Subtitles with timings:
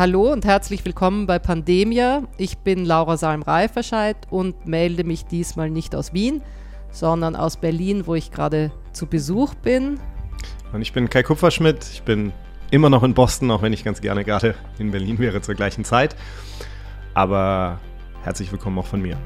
[0.00, 2.22] Hallo und herzlich willkommen bei Pandemia.
[2.38, 6.40] Ich bin Laura Salm-Reiferscheid und melde mich diesmal nicht aus Wien,
[6.90, 10.00] sondern aus Berlin, wo ich gerade zu Besuch bin.
[10.72, 11.86] Und ich bin Kai Kupferschmidt.
[11.92, 12.32] Ich bin
[12.70, 15.84] immer noch in Boston, auch wenn ich ganz gerne gerade in Berlin wäre zur gleichen
[15.84, 16.16] Zeit.
[17.12, 17.78] Aber
[18.22, 19.18] herzlich willkommen auch von mir.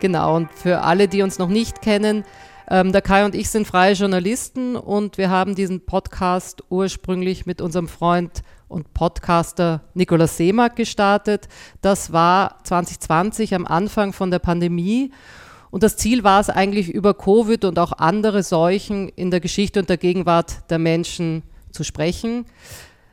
[0.00, 2.24] Genau, und für alle, die uns noch nicht kennen,
[2.70, 7.60] ähm, der Kai und ich sind freie Journalisten und wir haben diesen Podcast ursprünglich mit
[7.60, 11.48] unserem Freund und Podcaster Nikolaus Seemack gestartet.
[11.82, 15.12] Das war 2020 am Anfang von der Pandemie.
[15.70, 19.80] Und das Ziel war es eigentlich über Covid und auch andere Seuchen in der Geschichte
[19.80, 21.42] und der Gegenwart der Menschen
[21.72, 22.46] zu sprechen.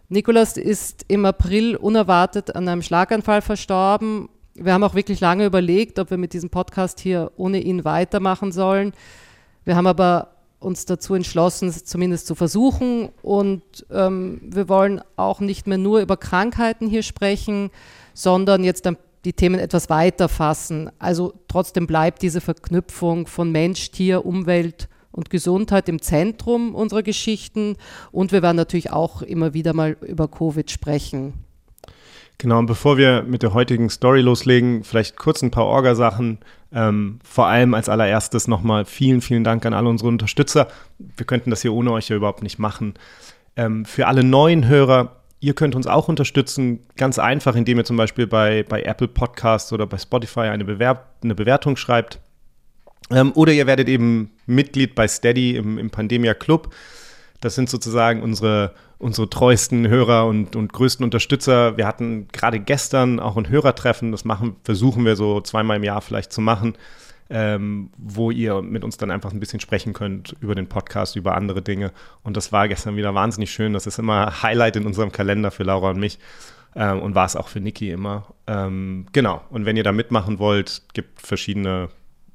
[0.10, 4.30] Nikolaus ist im April unerwartet an einem Schlaganfall verstorben.
[4.54, 8.52] Wir haben auch wirklich lange überlegt, ob wir mit diesem Podcast hier ohne ihn weitermachen
[8.52, 8.94] sollen.
[9.63, 13.09] Wir haben aber uns dazu entschlossen, es zumindest zu versuchen.
[13.21, 17.71] Und ähm, wir wollen auch nicht mehr nur über Krankheiten hier sprechen,
[18.13, 18.87] sondern jetzt
[19.26, 20.91] die Themen etwas weiter fassen.
[20.99, 27.75] Also trotzdem bleibt diese Verknüpfung von Mensch, Tier, Umwelt und Gesundheit im Zentrum unserer Geschichten.
[28.12, 31.34] Und wir werden natürlich auch immer wieder mal über Covid sprechen.
[32.41, 36.39] Genau, und bevor wir mit der heutigen Story loslegen, vielleicht kurz ein paar Orgasachen.
[36.73, 40.67] Ähm, vor allem als allererstes nochmal vielen, vielen Dank an alle unsere Unterstützer.
[40.97, 42.95] Wir könnten das hier ohne euch ja überhaupt nicht machen.
[43.55, 47.97] Ähm, für alle neuen Hörer, ihr könnt uns auch unterstützen, ganz einfach, indem ihr zum
[47.97, 52.19] Beispiel bei, bei Apple Podcasts oder bei Spotify eine, Bewerb eine Bewertung schreibt.
[53.12, 56.73] Ähm, oder ihr werdet eben Mitglied bei Steady im, im Pandemia Club.
[57.39, 61.76] Das sind sozusagen unsere, unsere treuesten Hörer und, und größten Unterstützer.
[61.77, 64.12] Wir hatten gerade gestern auch ein Hörertreffen.
[64.12, 66.75] Das machen, versuchen wir so zweimal im Jahr vielleicht zu machen,
[67.30, 71.35] ähm, wo ihr mit uns dann einfach ein bisschen sprechen könnt über den Podcast, über
[71.35, 71.91] andere Dinge.
[72.24, 73.74] Und das war gestern wieder wahnsinnig schön.
[73.74, 76.20] Das ist immer Highlight in unserem Kalender für Laura und mich.
[76.75, 78.28] Ähm, und war es auch für Niki immer.
[78.48, 79.42] Ähm, genau.
[79.50, 81.90] Und wenn ihr da mitmachen wollt, gibt verschiedene,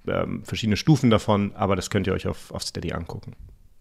[0.06, 3.34] ähm, verschiedene Stufen davon, aber das könnt ihr euch auf, auf Steady angucken.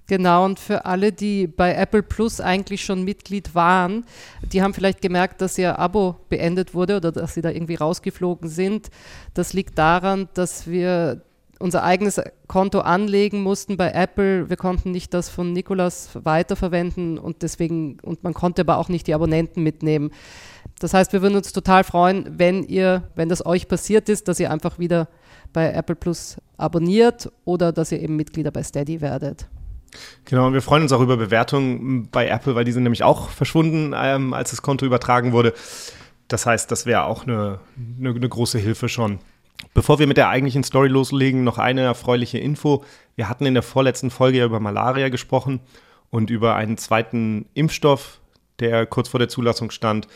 [0.07, 4.05] Genau, und für alle, die bei Apple Plus eigentlich schon Mitglied waren,
[4.51, 8.47] die haben vielleicht gemerkt, dass ihr Abo beendet wurde oder dass sie da irgendwie rausgeflogen
[8.47, 8.89] sind.
[9.33, 11.21] Das liegt daran, dass wir
[11.57, 14.49] unser eigenes Konto anlegen mussten bei Apple.
[14.49, 19.07] Wir konnten nicht das von Nikolas weiterverwenden und deswegen, und man konnte aber auch nicht
[19.07, 20.11] die Abonnenten mitnehmen.
[20.79, 24.39] Das heißt, wir würden uns total freuen, wenn ihr, wenn das euch passiert ist, dass
[24.39, 25.07] ihr einfach wieder
[25.53, 29.47] bei Apple Plus abonniert oder dass ihr eben Mitglieder bei Steady werdet.
[30.25, 33.29] Genau, und wir freuen uns auch über Bewertungen bei Apple, weil die sind nämlich auch
[33.29, 35.53] verschwunden, ähm, als das Konto übertragen wurde.
[36.27, 37.59] Das heißt, das wäre auch eine,
[37.99, 39.19] eine, eine große Hilfe schon.
[39.73, 42.83] Bevor wir mit der eigentlichen Story loslegen, noch eine erfreuliche Info.
[43.15, 45.59] Wir hatten in der vorletzten Folge ja über Malaria gesprochen
[46.09, 48.19] und über einen zweiten Impfstoff,
[48.59, 50.07] der kurz vor der Zulassung stand.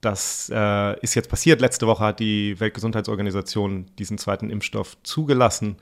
[0.00, 1.60] Das äh, ist jetzt passiert.
[1.60, 5.76] Letzte Woche hat die Weltgesundheitsorganisation diesen zweiten Impfstoff zugelassen.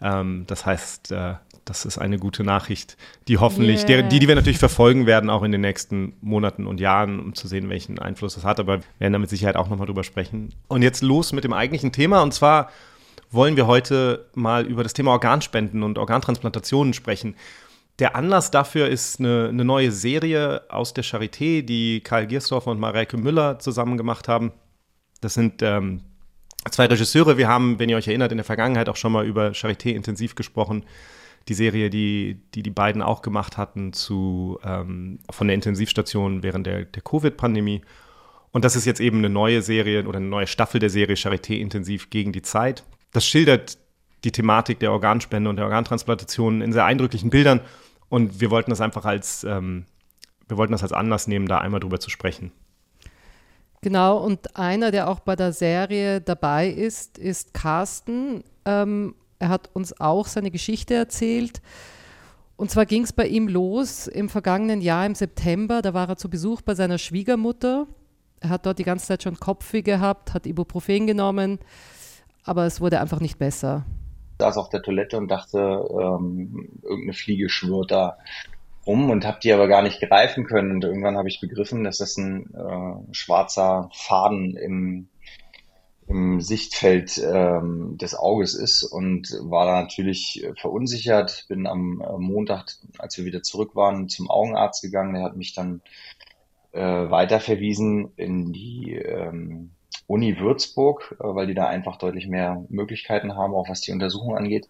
[0.00, 2.96] Ähm, das heißt, äh, das ist eine gute Nachricht,
[3.28, 4.02] die hoffentlich, yeah.
[4.02, 7.48] die, die wir natürlich verfolgen werden, auch in den nächsten Monaten und Jahren, um zu
[7.48, 8.60] sehen, welchen Einfluss das hat.
[8.60, 10.54] Aber wir werden da mit Sicherheit auch nochmal drüber sprechen.
[10.68, 12.22] Und jetzt los mit dem eigentlichen Thema.
[12.22, 12.70] Und zwar
[13.30, 17.34] wollen wir heute mal über das Thema Organspenden und Organtransplantationen sprechen.
[17.98, 22.80] Der Anlass dafür ist eine, eine neue Serie aus der Charité, die Karl Giersdorfer und
[22.80, 24.52] Mareike Müller zusammen gemacht haben.
[25.20, 26.02] Das sind ähm,
[26.70, 27.38] zwei Regisseure.
[27.38, 30.34] Wir haben, wenn ihr euch erinnert, in der Vergangenheit auch schon mal über Charité intensiv
[30.34, 30.84] gesprochen
[31.48, 36.66] die Serie, die die, die beiden auch gemacht hatten zu, ähm, von der Intensivstation während
[36.66, 37.82] der, der Covid-Pandemie.
[38.52, 41.58] Und das ist jetzt eben eine neue Serie oder eine neue Staffel der Serie Charité
[41.58, 42.84] Intensiv gegen die Zeit.
[43.12, 43.78] Das schildert
[44.22, 47.60] die Thematik der Organspende und der Organtransplantation in sehr eindrücklichen Bildern.
[48.08, 49.86] Und wir wollten das einfach als, ähm,
[50.48, 52.52] wir wollten das als Anlass nehmen, da einmal drüber zu sprechen.
[53.82, 58.42] Genau, und einer, der auch bei der Serie dabei ist, ist Carsten.
[58.64, 61.60] Ähm, er hat uns auch seine Geschichte erzählt.
[62.56, 65.82] Und zwar ging es bei ihm los im vergangenen Jahr im September.
[65.82, 67.86] Da war er zu Besuch bei seiner Schwiegermutter.
[68.40, 71.58] Er hat dort die ganze Zeit schon Kopfweh gehabt, hat Ibuprofen genommen,
[72.44, 73.86] aber es wurde einfach nicht besser.
[74.32, 78.18] Ich saß auf der Toilette und dachte, ähm, irgendeine Fliege schwirrt da
[78.86, 80.72] rum und habe die aber gar nicht greifen können.
[80.72, 85.08] Und irgendwann habe ich begriffen, dass das ein äh, schwarzer Faden im
[86.06, 91.46] im Sichtfeld ähm, des Auges ist und war da natürlich verunsichert.
[91.48, 95.14] Bin am Montag, als wir wieder zurück waren, zum Augenarzt gegangen.
[95.14, 95.80] Der hat mich dann
[96.72, 99.70] äh, weiterverwiesen in die ähm,
[100.06, 104.36] Uni Würzburg, äh, weil die da einfach deutlich mehr Möglichkeiten haben, auch was die Untersuchung
[104.36, 104.68] angeht.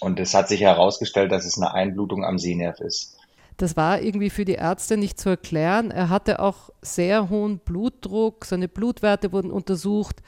[0.00, 3.15] Und es hat sich herausgestellt, dass es eine Einblutung am Sehnerv ist.
[3.56, 5.90] Das war irgendwie für die Ärzte nicht zu erklären.
[5.90, 10.22] Er hatte auch sehr hohen Blutdruck, seine Blutwerte wurden untersucht.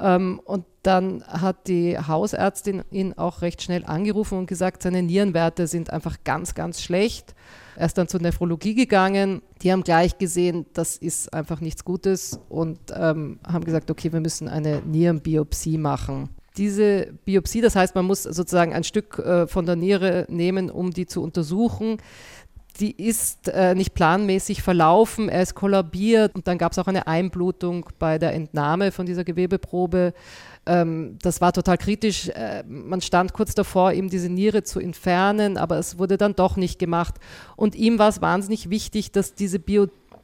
[0.00, 5.66] Ähm, und dann hat die Hausärztin ihn auch recht schnell angerufen und gesagt, seine Nierenwerte
[5.66, 7.34] sind einfach ganz, ganz schlecht.
[7.76, 9.42] Er ist dann zur Nephrologie gegangen.
[9.62, 14.20] Die haben gleich gesehen, das ist einfach nichts Gutes und ähm, haben gesagt, okay, wir
[14.20, 16.30] müssen eine Nierenbiopsie machen.
[16.56, 20.92] Diese Biopsie, das heißt, man muss sozusagen ein Stück äh, von der Niere nehmen, um
[20.92, 21.98] die zu untersuchen
[22.80, 27.06] die ist äh, nicht planmäßig verlaufen, er ist kollabiert und dann gab es auch eine
[27.06, 30.12] Einblutung bei der Entnahme von dieser Gewebeprobe.
[30.66, 32.28] Ähm, das war total kritisch.
[32.28, 36.56] Äh, man stand kurz davor, ihm diese Niere zu entfernen, aber es wurde dann doch
[36.56, 37.14] nicht gemacht.
[37.56, 39.58] Und ihm war es wahnsinnig wichtig, dass diese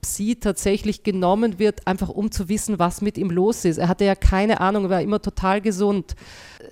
[0.00, 3.78] Biopsie tatsächlich genommen wird, einfach um zu wissen, was mit ihm los ist.
[3.78, 6.14] Er hatte ja keine Ahnung, er war immer total gesund.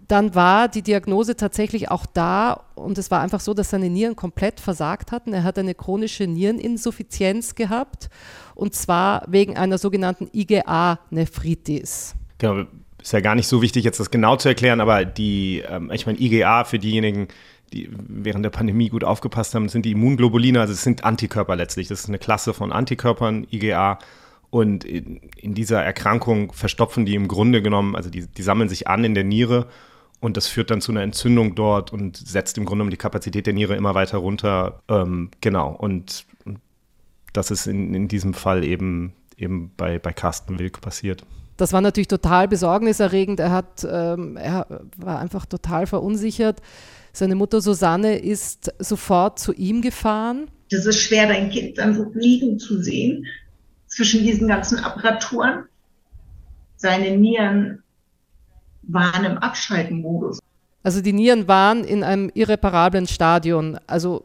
[0.06, 4.16] Dann war die Diagnose tatsächlich auch da und es war einfach so, dass seine Nieren
[4.16, 5.32] komplett versagt hatten.
[5.32, 8.08] Er hat eine chronische Niereninsuffizienz gehabt
[8.54, 12.14] und zwar wegen einer sogenannten IgA-Nephritis.
[12.38, 12.64] Genau,
[13.00, 16.06] ist ja gar nicht so wichtig, jetzt das genau zu erklären, aber die, ähm, ich
[16.06, 17.28] meine, IgA für diejenigen,
[17.72, 21.88] die während der Pandemie gut aufgepasst haben, sind die Immunglobuline, also es sind Antikörper letztlich.
[21.88, 23.98] Das ist eine Klasse von Antikörpern, IgA.
[24.50, 28.88] Und in, in dieser Erkrankung verstopfen die im Grunde genommen, also die, die sammeln sich
[28.88, 29.66] an in der Niere
[30.20, 33.46] und das führt dann zu einer Entzündung dort und setzt im Grunde genommen die Kapazität
[33.46, 34.82] der Niere immer weiter runter.
[34.88, 35.70] Ähm, genau.
[35.70, 36.24] Und
[37.32, 41.24] das ist in, in diesem Fall eben, eben bei, bei Carsten Wilk passiert.
[41.56, 43.40] Das war natürlich total besorgniserregend.
[43.40, 44.66] Er, hat, ähm, er
[44.96, 46.62] war einfach total verunsichert.
[47.12, 50.50] Seine Mutter Susanne ist sofort zu ihm gefahren.
[50.70, 53.26] Das ist schwer, dein Kind dann so liegen zu sehen
[53.86, 55.64] zwischen diesen ganzen Apparaturen.
[56.76, 57.82] Seine Nieren
[58.82, 60.38] waren im Abschaltenmodus.
[60.82, 63.78] Also die Nieren waren in einem irreparablen Stadion.
[63.86, 64.24] Also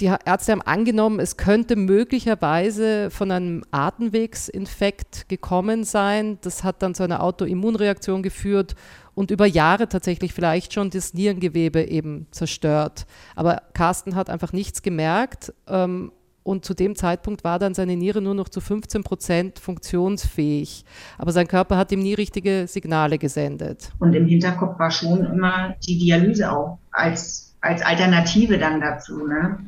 [0.00, 6.38] die Ärzte haben angenommen, es könnte möglicherweise von einem Atemwegsinfekt gekommen sein.
[6.42, 8.74] Das hat dann zu einer Autoimmunreaktion geführt
[9.14, 13.06] und über Jahre tatsächlich vielleicht schon das Nierengewebe eben zerstört.
[13.36, 15.52] Aber Carsten hat einfach nichts gemerkt.
[15.66, 16.12] Ähm,
[16.44, 20.84] und zu dem Zeitpunkt war dann seine Niere nur noch zu 15 Prozent funktionsfähig.
[21.18, 23.92] Aber sein Körper hat ihm nie richtige Signale gesendet.
[24.00, 29.26] Und im Hinterkopf war schon immer die Dialyse auch als, als Alternative dann dazu.
[29.26, 29.58] Ne?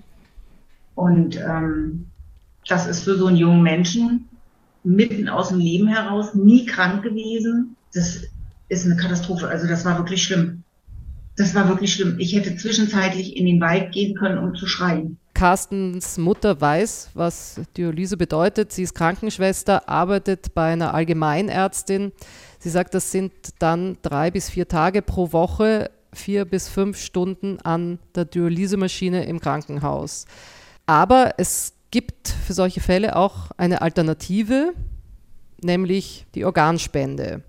[0.96, 2.06] Und ähm,
[2.66, 4.28] das ist für so einen jungen Menschen
[4.82, 7.76] mitten aus dem Leben heraus, nie krank gewesen.
[7.92, 8.22] Das
[8.68, 9.48] ist eine Katastrophe.
[9.48, 10.62] Also das war wirklich schlimm.
[11.36, 12.16] Das war wirklich schlimm.
[12.18, 15.18] Ich hätte zwischenzeitlich in den Wald gehen können, um zu schreien.
[15.34, 18.70] Carstens Mutter weiß, was Dialyse bedeutet.
[18.70, 22.12] Sie ist Krankenschwester, arbeitet bei einer Allgemeinärztin.
[22.60, 27.58] Sie sagt, das sind dann drei bis vier Tage pro Woche, vier bis fünf Stunden
[27.60, 30.26] an der Dialysemaschine im Krankenhaus.
[30.86, 34.72] Aber es gibt für solche Fälle auch eine Alternative,
[35.62, 37.42] nämlich die Organspende.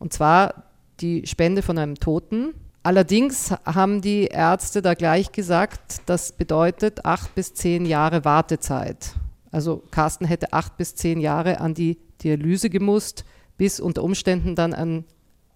[0.00, 0.64] Und zwar
[0.98, 7.34] die Spende von einem Toten, Allerdings haben die Ärzte da gleich gesagt, das bedeutet acht
[7.34, 9.16] bis zehn Jahre Wartezeit.
[9.52, 13.24] Also Carsten hätte acht bis zehn Jahre an die Dialyse gemusst,
[13.58, 15.04] bis unter Umständen dann ein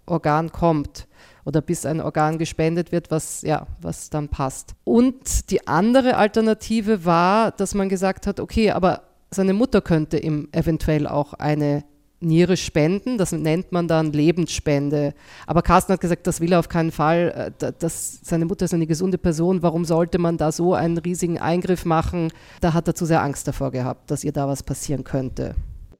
[0.04, 1.08] Organ kommt
[1.46, 4.74] oder bis ein Organ gespendet wird, was, ja, was dann passt.
[4.84, 10.48] Und die andere Alternative war, dass man gesagt hat, okay, aber seine Mutter könnte ihm
[10.52, 11.84] eventuell auch eine
[12.24, 13.18] Niere spenden.
[13.18, 15.14] Das nennt man dann Lebensspende.
[15.46, 17.52] Aber Carsten hat gesagt, das will er auf keinen Fall.
[17.60, 19.62] Äh, das, seine Mutter ist eine gesunde Person.
[19.62, 22.32] Warum sollte man da so einen riesigen Eingriff machen?
[22.60, 25.54] Da hat er zu sehr Angst davor gehabt, dass ihr da was passieren könnte.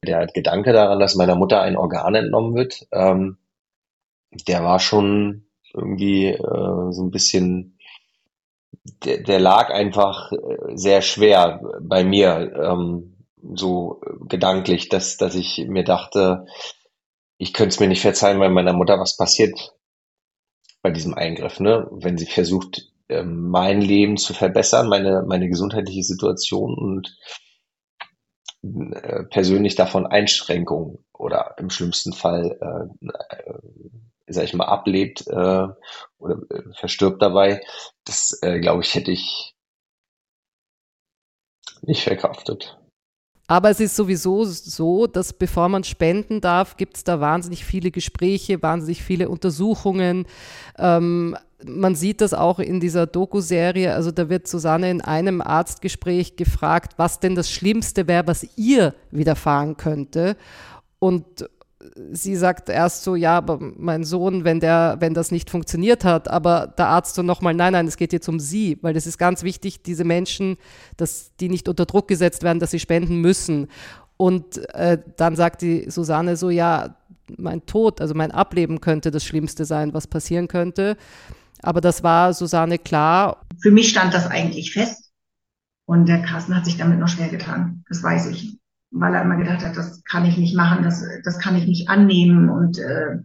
[0.07, 3.39] Der Gedanke daran, dass meiner Mutter ein Organ entnommen wird, ähm,
[4.49, 7.79] der war schon irgendwie äh, so ein bisschen,
[9.05, 12.53] der, der lag einfach äh, sehr schwer bei mir.
[12.55, 13.14] Ähm,
[13.55, 16.47] so gedanklich, dass, dass ich mir dachte,
[17.39, 19.75] ich könnte es mir nicht verzeihen, weil meiner Mutter was passiert
[20.83, 21.89] bei diesem Eingriff, ne?
[21.91, 27.17] Wenn sie versucht, ähm, mein Leben zu verbessern, meine, meine gesundheitliche Situation und
[28.63, 33.55] äh, persönlich davon Einschränkungen oder im schlimmsten Fall, äh, äh,
[34.27, 35.67] sag ich mal, ablebt äh,
[36.19, 37.61] oder äh, verstirbt dabei,
[38.05, 39.55] das äh, glaube ich, hätte ich
[41.83, 42.79] nicht verkraftet.
[43.47, 47.91] Aber es ist sowieso so, dass bevor man spenden darf, gibt es da wahnsinnig viele
[47.91, 50.27] Gespräche, wahnsinnig viele Untersuchungen.
[50.79, 51.37] Ähm,
[51.67, 53.95] man sieht das auch in dieser Doku-Serie.
[53.95, 58.95] Also da wird Susanne in einem Arztgespräch gefragt, was denn das Schlimmste wäre, was ihr
[59.11, 60.37] widerfahren könnte.
[60.99, 61.49] Und
[62.13, 66.29] sie sagt erst so, ja, aber mein Sohn, wenn der, wenn das nicht funktioniert hat,
[66.29, 69.19] aber der Arzt so nochmal, nein, nein, es geht jetzt um sie, weil das ist
[69.19, 70.57] ganz wichtig, diese Menschen,
[70.97, 73.69] dass die nicht unter Druck gesetzt werden, dass sie spenden müssen.
[74.17, 76.97] Und äh, dann sagt die Susanne so, ja,
[77.37, 80.97] mein Tod, also mein Ableben könnte das Schlimmste sein, was passieren könnte.
[81.63, 83.41] Aber das war Susanne klar.
[83.61, 85.11] Für mich stand das eigentlich fest.
[85.87, 87.85] Und der Carsten hat sich damit noch schwer getan.
[87.89, 88.59] Das weiß ich.
[88.97, 91.89] Weil er immer gedacht hat, das kann ich nicht machen, das, das kann ich nicht
[91.89, 92.49] annehmen.
[92.49, 93.19] Und äh,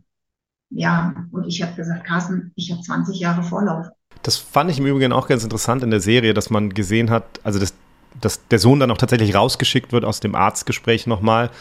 [0.72, 3.88] ja, und ich habe gesagt, Carsten, ich habe 20 Jahre Vorlauf.
[4.24, 7.24] Das fand ich im Übrigen auch ganz interessant in der Serie, dass man gesehen hat,
[7.44, 7.74] also dass,
[8.20, 11.52] dass der Sohn dann auch tatsächlich rausgeschickt wird aus dem Arztgespräch nochmal,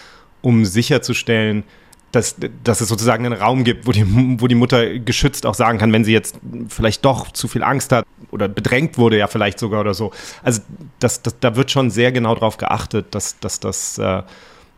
[0.40, 1.64] um sicherzustellen,
[2.12, 4.04] dass, dass es sozusagen einen Raum gibt, wo die,
[4.40, 6.38] wo die Mutter geschützt auch sagen kann, wenn sie jetzt
[6.68, 10.12] vielleicht doch zu viel Angst hat oder bedrängt wurde, ja vielleicht sogar oder so.
[10.42, 10.62] Also
[11.00, 14.22] das, das, da wird schon sehr genau darauf geachtet, dass, dass, dass, äh,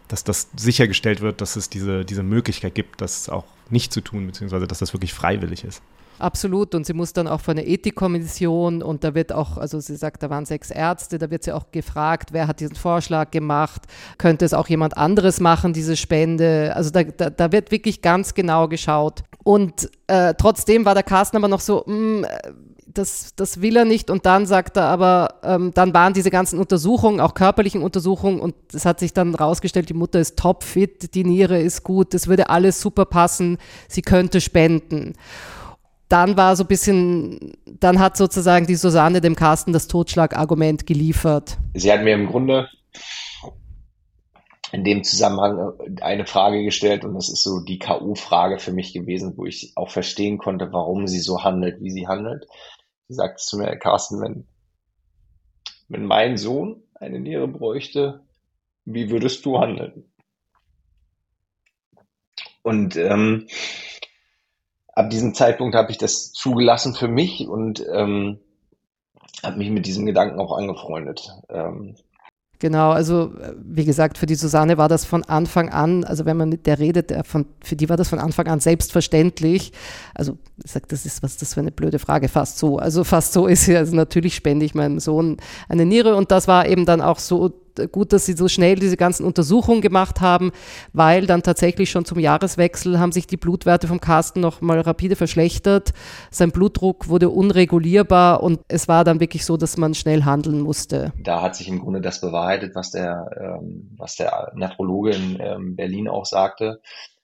[0.08, 4.26] dass das sichergestellt wird, dass es diese, diese Möglichkeit gibt, das auch nicht zu tun,
[4.26, 5.82] beziehungsweise dass das wirklich freiwillig ist.
[6.21, 6.75] Absolut.
[6.75, 10.23] Und sie muss dann auch vor eine Ethikkommission und da wird auch, also sie sagt,
[10.23, 13.83] da waren sechs Ärzte, da wird sie auch gefragt, wer hat diesen Vorschlag gemacht?
[14.19, 16.73] Könnte es auch jemand anderes machen, diese Spende?
[16.77, 19.23] Also da, da, da wird wirklich ganz genau geschaut.
[19.45, 22.27] Und äh, trotzdem war der Carsten aber noch so, mm,
[22.87, 24.11] das, das will er nicht.
[24.11, 28.55] Und dann sagt er aber, ähm, dann waren diese ganzen Untersuchungen, auch körperlichen Untersuchungen, und
[28.75, 32.50] es hat sich dann rausgestellt, die Mutter ist topfit, die Niere ist gut, das würde
[32.50, 33.57] alles super passen,
[33.89, 35.15] sie könnte spenden
[36.11, 41.57] dann war so ein bisschen, dann hat sozusagen die Susanne dem Carsten das Totschlagargument geliefert.
[41.75, 42.69] Sie hat mir im Grunde
[44.73, 49.35] in dem Zusammenhang eine Frage gestellt und das ist so die K.O.-Frage für mich gewesen,
[49.37, 52.47] wo ich auch verstehen konnte, warum sie so handelt, wie sie handelt.
[53.09, 54.47] Sie sagt zu mir, Carsten, wenn,
[55.88, 58.21] wenn mein Sohn eine Niere bräuchte,
[58.85, 60.11] wie würdest du handeln?
[62.62, 63.47] Und ähm,
[65.00, 68.38] ab diesem Zeitpunkt habe ich das zugelassen für mich und ähm,
[69.42, 71.30] habe mich mit diesem Gedanken auch angefreundet.
[71.49, 71.97] Ähm,
[72.61, 76.50] Genau, also wie gesagt, für die Susanne war das von Anfang an, also wenn man
[76.50, 79.73] mit der redet, der von, für die war das von Anfang an selbstverständlich.
[80.14, 82.76] Also ich sage, das ist was das für eine blöde Frage, fast so.
[82.76, 85.38] Also fast so ist sie, also natürlich spende ich meinem Sohn
[85.71, 87.49] eine Niere und das war eben dann auch so
[87.93, 90.53] gut, dass sie so schnell diese ganzen Untersuchungen gemacht haben,
[90.93, 95.17] weil dann tatsächlich schon zum Jahreswechsel haben sich die Blutwerte vom Carsten noch mal rapide
[95.17, 95.93] verschlechtert.
[96.31, 101.12] Sein Blutdruck wurde unregulierbar und es war dann wirklich so, dass man schnell handeln musste.
[101.23, 105.77] Da hat sich im Grunde das bewahrheitet, was der, ähm, was der Nephrologe in ähm,
[105.77, 106.81] Berlin auch sagte,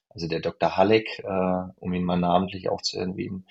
[0.09, 0.77] also der Dr.
[0.77, 3.45] Halleck, äh, um ihn mal namentlich auch zu erwähnen,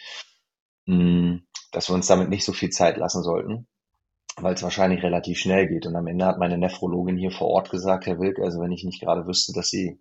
[0.87, 3.67] hm, dass wir uns damit nicht so viel Zeit lassen sollten
[4.37, 5.87] weil es wahrscheinlich relativ schnell geht.
[5.87, 8.85] Und am Ende hat meine Nephrologin hier vor Ort gesagt, Herr Wilk, also wenn ich
[8.85, 9.99] nicht gerade wüsste, dass Sie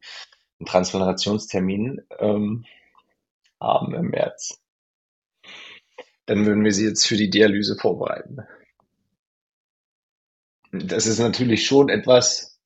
[0.59, 2.65] einen Transplantationstermin ähm,
[3.59, 4.61] haben im März,
[6.25, 8.39] dann würden wir Sie jetzt für die Dialyse vorbereiten.
[10.71, 12.59] Das ist natürlich schon etwas,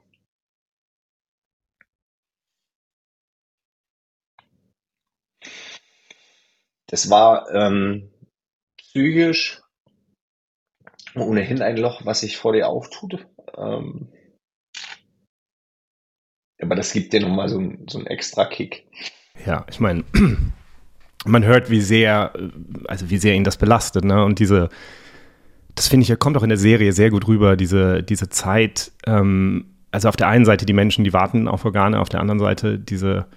[6.87, 8.11] das war ähm,
[8.77, 9.61] psychisch
[11.15, 13.25] ohnehin ein Loch, was sich vor dir auftut.
[13.57, 14.09] Ähm,
[16.61, 18.85] aber das gibt dir nochmal so, so einen extra Kick.
[19.45, 20.03] Ja, ich meine,
[21.25, 22.33] man hört, wie sehr,
[22.87, 24.23] also wie sehr ihn das belastet, ne?
[24.23, 24.69] Und diese,
[25.75, 29.65] das finde ich, kommt auch in der Serie sehr gut rüber, diese, diese Zeit, ähm,
[29.91, 32.77] also auf der einen Seite die Menschen, die warten auf Organe, auf der anderen Seite
[32.77, 33.27] diese,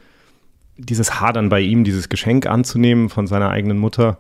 [0.76, 4.19] dieses Hadern bei ihm, dieses Geschenk anzunehmen von seiner eigenen Mutter.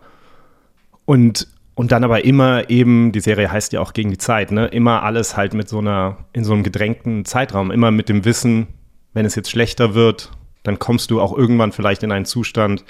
[1.04, 4.66] Und und dann aber immer eben, die Serie heißt ja auch gegen die Zeit, ne?
[4.66, 8.68] Immer alles halt mit so einer, in so einem gedrängten Zeitraum, immer mit dem Wissen,
[9.14, 10.30] wenn es jetzt schlechter wird,
[10.62, 12.84] dann kommst du auch irgendwann vielleicht in einen Zustand,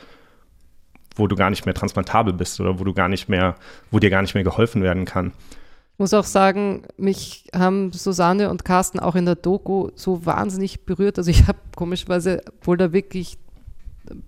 [1.15, 3.55] wo du gar nicht mehr transplantabel bist oder wo du gar nicht mehr,
[3.91, 5.33] wo dir gar nicht mehr geholfen werden kann.
[5.95, 10.85] Ich muss auch sagen, mich haben Susanne und Carsten auch in der Doku so wahnsinnig
[10.85, 11.19] berührt.
[11.19, 13.37] Also ich habe komischerweise, obwohl da wirklich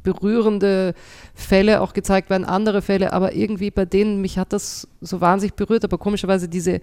[0.02, 0.94] berührende
[1.34, 5.54] Fälle auch gezeigt werden, andere Fälle, aber irgendwie bei denen, mich hat das so wahnsinnig
[5.54, 6.80] berührt, aber komischerweise diese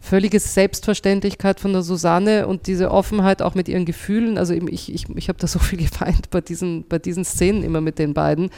[0.00, 5.08] völlige Selbstverständlichkeit von der Susanne und diese Offenheit auch mit ihren Gefühlen, also ich, ich,
[5.08, 8.50] ich habe da so viel gefeind bei diesen, bei diesen Szenen immer mit den beiden,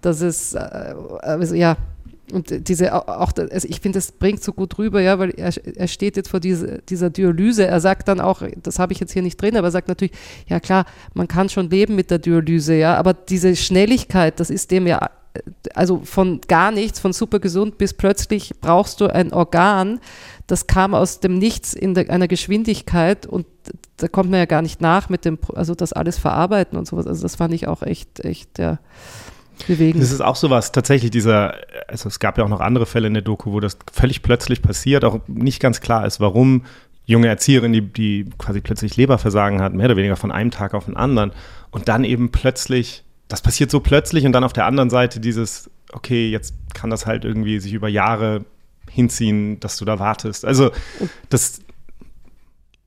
[0.00, 1.76] dass es, äh, also ja,
[2.32, 5.88] und diese auch, also ich finde, das bringt so gut rüber, ja, weil er, er
[5.88, 7.66] steht jetzt vor diese, dieser Dialyse.
[7.66, 10.14] Er sagt dann auch, das habe ich jetzt hier nicht drin, aber er sagt natürlich,
[10.46, 14.70] ja klar, man kann schon leben mit der Dialyse, ja, aber diese Schnelligkeit, das ist
[14.70, 15.10] dem ja
[15.74, 20.00] also von gar nichts, von super gesund bis plötzlich brauchst du ein Organ,
[20.46, 23.46] das kam aus dem Nichts in der, einer Geschwindigkeit und
[23.96, 27.06] da kommt man ja gar nicht nach mit dem, also das alles verarbeiten und sowas.
[27.06, 28.78] Also das fand ich auch echt, echt, ja,
[29.66, 30.02] bewegend.
[30.02, 31.56] Das ist auch sowas, tatsächlich dieser,
[31.88, 34.62] also es gab ja auch noch andere Fälle in der Doku, wo das völlig plötzlich
[34.62, 36.64] passiert, auch nicht ganz klar ist, warum
[37.06, 40.86] junge Erzieherin, die, die quasi plötzlich Leberversagen hat, mehr oder weniger von einem Tag auf
[40.86, 41.32] den anderen
[41.70, 45.70] und dann eben plötzlich, das passiert so plötzlich und dann auf der anderen Seite dieses,
[45.92, 48.44] okay, jetzt kann das halt irgendwie sich über Jahre
[48.90, 50.44] hinziehen, dass du da wartest.
[50.44, 50.70] Also
[51.28, 51.60] das.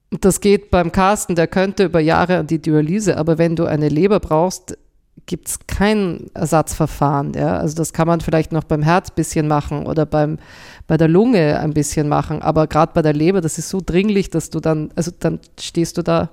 [0.09, 3.89] Das geht beim Carsten, der könnte über Jahre an die Dialyse, aber wenn du eine
[3.89, 4.77] Leber brauchst,
[5.25, 7.33] gibt es kein Ersatzverfahren.
[7.33, 7.57] Ja?
[7.57, 10.37] Also das kann man vielleicht noch beim Herz ein bisschen machen oder beim,
[10.87, 14.29] bei der Lunge ein bisschen machen, aber gerade bei der Leber, das ist so dringlich,
[14.29, 16.29] dass du dann, also dann stehst du da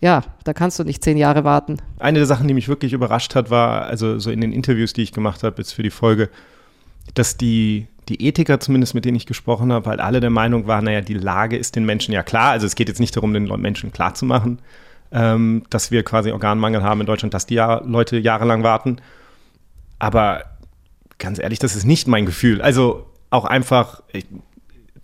[0.00, 1.76] ja, da kannst du nicht zehn Jahre warten.
[1.98, 5.02] Eine der Sachen, die mich wirklich überrascht hat, war, also so in den Interviews, die
[5.02, 6.30] ich gemacht habe jetzt für die Folge,
[7.14, 10.84] dass die, die Ethiker zumindest, mit denen ich gesprochen habe, halt alle der Meinung waren,
[10.84, 12.50] naja, die Lage ist den Menschen ja klar.
[12.52, 14.60] Also es geht jetzt nicht darum, den Menschen klarzumachen,
[15.12, 18.96] ähm, dass wir quasi Organmangel haben in Deutschland, dass die ja Leute jahrelang warten.
[19.98, 20.44] Aber
[21.18, 22.62] ganz ehrlich, das ist nicht mein Gefühl.
[22.62, 24.26] Also auch einfach, ich,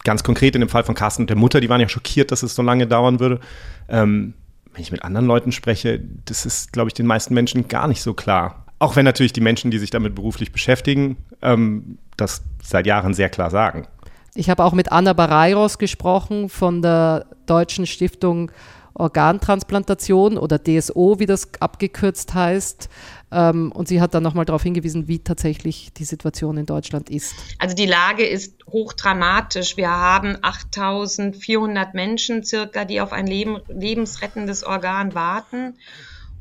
[0.05, 2.43] ganz konkret in dem Fall von Carsten und der Mutter, die waren ja schockiert, dass
[2.43, 3.41] es so lange dauern würde.
[3.89, 4.35] Ähm,
[4.73, 8.03] wenn ich mit anderen Leuten spreche, das ist, glaube ich, den meisten Menschen gar nicht
[8.03, 8.67] so klar.
[8.79, 13.31] Auch wenn natürlich die Menschen, die sich damit beruflich beschäftigen, ähm, das seit Jahren sehr
[13.31, 13.87] klar sagen.
[14.35, 18.53] Ich habe auch mit Anna Barreiros gesprochen von der Deutschen Stiftung
[18.97, 22.89] Organtransplantation oder DSO, wie das abgekürzt heißt.
[23.33, 27.35] Ähm, und sie hat dann nochmal darauf hingewiesen, wie tatsächlich die Situation in Deutschland ist.
[27.59, 29.77] Also die Lage ist hochdramatisch.
[29.77, 35.75] Wir haben 8400 Menschen circa, die auf ein Leben, lebensrettendes Organ warten.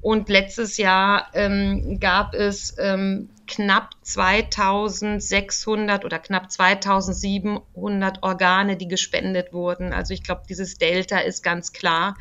[0.01, 9.53] Und letztes Jahr ähm, gab es ähm, knapp 2600 oder knapp 2700 Organe, die gespendet
[9.53, 9.93] wurden.
[9.93, 12.15] Also ich glaube, dieses Delta ist ganz klar.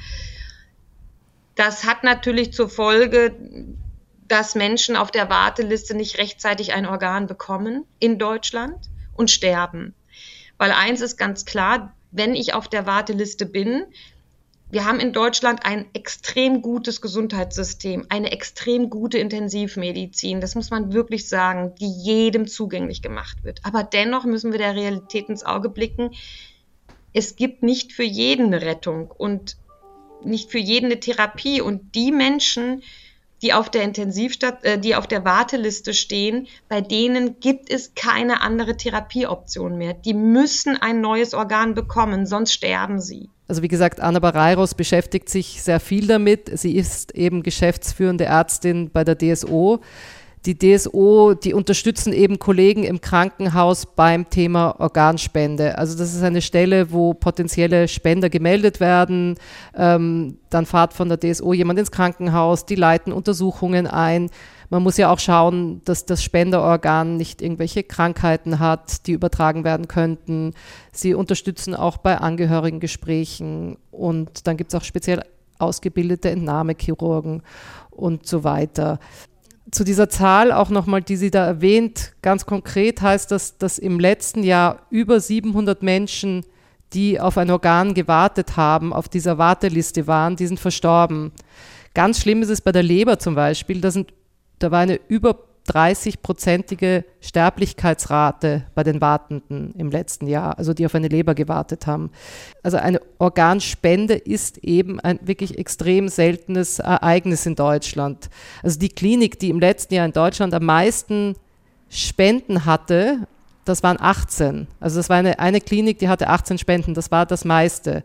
[1.54, 3.34] Das hat natürlich zur Folge,
[4.28, 9.94] dass Menschen auf der Warteliste nicht rechtzeitig ein Organ bekommen in Deutschland und sterben.
[10.58, 13.84] Weil eins ist ganz klar, wenn ich auf der Warteliste bin,
[14.74, 20.92] wir haben in Deutschland ein extrem gutes Gesundheitssystem, eine extrem gute Intensivmedizin, das muss man
[20.92, 23.60] wirklich sagen, die jedem zugänglich gemacht wird.
[23.62, 26.10] Aber dennoch müssen wir der Realität ins Auge blicken.
[27.12, 29.56] Es gibt nicht für jeden eine Rettung und
[30.24, 31.60] nicht für jeden eine Therapie.
[31.60, 32.82] Und die Menschen,
[33.42, 38.40] die auf der Intensivstat äh, die auf der Warteliste stehen, bei denen gibt es keine
[38.40, 39.94] andere Therapieoption mehr.
[39.94, 43.30] Die müssen ein neues Organ bekommen, sonst sterben sie.
[43.46, 46.50] Also wie gesagt, Anna Barreiros beschäftigt sich sehr viel damit.
[46.58, 49.80] Sie ist eben geschäftsführende Ärztin bei der DSO
[50.46, 55.78] die DSO, die unterstützen eben Kollegen im Krankenhaus beim Thema Organspende.
[55.78, 59.36] Also das ist eine Stelle, wo potenzielle Spender gemeldet werden.
[59.74, 64.30] Ähm, dann fahrt von der DSO jemand ins Krankenhaus, die leiten Untersuchungen ein.
[64.74, 69.86] Man muss ja auch schauen, dass das Spenderorgan nicht irgendwelche Krankheiten hat, die übertragen werden
[69.86, 70.52] könnten.
[70.90, 75.22] Sie unterstützen auch bei Angehörigengesprächen und dann gibt es auch speziell
[75.60, 77.44] ausgebildete Entnahmechirurgen
[77.92, 78.98] und so weiter
[79.70, 84.00] zu dieser Zahl auch nochmal, die sie da erwähnt, ganz konkret heißt das, dass im
[84.00, 86.44] letzten Jahr über 700 Menschen,
[86.94, 91.30] die auf ein Organ gewartet haben, auf dieser Warteliste waren, die sind verstorben.
[91.94, 94.12] Ganz schlimm ist es bei der Leber zum Beispiel, da, sind,
[94.58, 95.38] da war eine über
[95.68, 102.10] 30-prozentige Sterblichkeitsrate bei den Wartenden im letzten Jahr, also die auf eine Leber gewartet haben.
[102.62, 108.28] Also eine Organspende ist eben ein wirklich extrem seltenes Ereignis in Deutschland.
[108.62, 111.34] Also die Klinik, die im letzten Jahr in Deutschland am meisten
[111.88, 113.26] Spenden hatte,
[113.64, 114.66] das waren 18.
[114.80, 118.04] Also das war eine, eine Klinik, die hatte 18 Spenden, das war das meiste.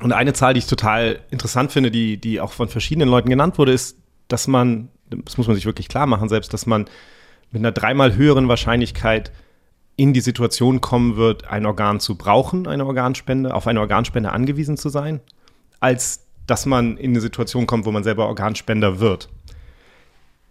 [0.00, 3.58] Und eine Zahl, die ich total interessant finde, die, die auch von verschiedenen Leuten genannt
[3.58, 6.86] wurde, ist, dass man das muss man sich wirklich klar machen, selbst, dass man
[7.50, 9.32] mit einer dreimal höheren Wahrscheinlichkeit
[9.96, 14.76] in die Situation kommen wird, ein Organ zu brauchen, eine Organspende, auf eine Organspende angewiesen
[14.76, 15.20] zu sein,
[15.80, 19.28] als dass man in eine Situation kommt, wo man selber Organspender wird.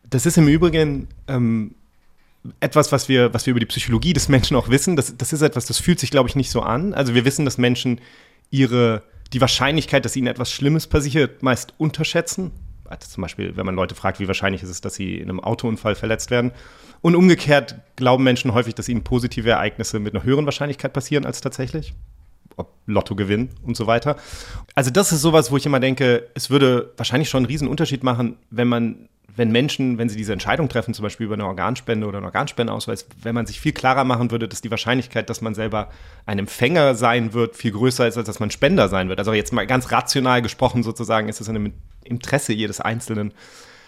[0.10, 1.76] Das ist im Übrigen ähm,
[2.60, 4.96] etwas, was wir, was wir über die Psychologie des Menschen auch wissen.
[4.96, 6.94] Das, das ist etwas, das fühlt sich, glaube ich, nicht so an.
[6.94, 8.02] Also wir wissen, dass Menschen
[8.50, 12.52] ihre, die Wahrscheinlichkeit, dass ihnen etwas Schlimmes passiert, meist unterschätzen
[12.86, 15.40] also zum Beispiel, wenn man Leute fragt, wie wahrscheinlich ist es, dass sie in einem
[15.40, 16.52] Autounfall verletzt werden.
[17.02, 21.42] Und umgekehrt glauben Menschen häufig, dass ihnen positive Ereignisse mit einer höheren Wahrscheinlichkeit passieren als
[21.42, 21.94] tatsächlich.
[22.58, 24.16] Ob Lotto gewinnen und so weiter.
[24.76, 28.04] Also das ist sowas, wo ich immer denke, es würde wahrscheinlich schon einen riesen Unterschied
[28.04, 32.08] machen, wenn man wenn Menschen, wenn sie diese Entscheidung treffen, zum Beispiel über eine Organspende
[32.08, 35.56] oder einen Organspendeausweis, wenn man sich viel klarer machen würde, dass die Wahrscheinlichkeit, dass man
[35.56, 35.90] selber
[36.26, 39.20] ein Empfänger sein wird, viel größer ist, als dass man Spender sein wird.
[39.20, 43.34] Also jetzt mal ganz rational gesprochen sozusagen, ist es in dem Interesse jedes Einzelnen,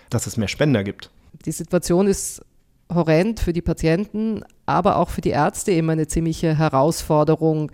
[0.10, 1.10] dass es mehr Spender gibt.
[1.46, 2.42] Die Situation ist
[2.94, 7.72] horrend für die Patienten, aber auch für die Ärzte immer eine ziemliche Herausforderung.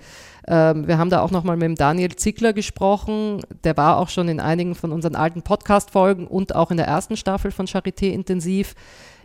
[0.48, 3.42] Ähm, wir haben da auch nochmal mit dem Daniel Zickler gesprochen.
[3.64, 7.18] Der war auch schon in einigen von unseren alten Podcast-Folgen und auch in der ersten
[7.18, 8.76] Staffel von Charité Intensiv.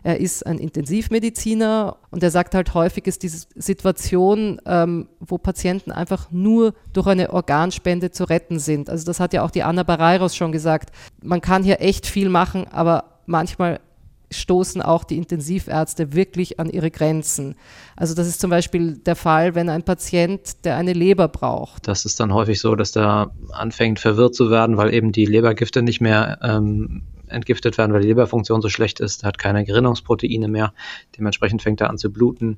[0.01, 5.91] Er ist ein Intensivmediziner und er sagt halt häufig ist diese Situation, ähm, wo Patienten
[5.91, 8.89] einfach nur durch eine Organspende zu retten sind.
[8.89, 10.91] Also das hat ja auch die Anna Barreiros schon gesagt.
[11.21, 13.81] Man kann hier echt viel machen, aber manchmal
[14.31, 17.55] stoßen auch die Intensivärzte wirklich an ihre Grenzen.
[17.95, 21.87] Also das ist zum Beispiel der Fall, wenn ein Patient, der eine Leber braucht.
[21.87, 25.81] Das ist dann häufig so, dass der anfängt verwirrt zu werden, weil eben die Lebergifte
[25.81, 30.73] nicht mehr ähm, entgiftet werden, weil die Leberfunktion so schlecht ist, hat keine Gerinnungsproteine mehr,
[31.17, 32.57] dementsprechend fängt er an zu bluten.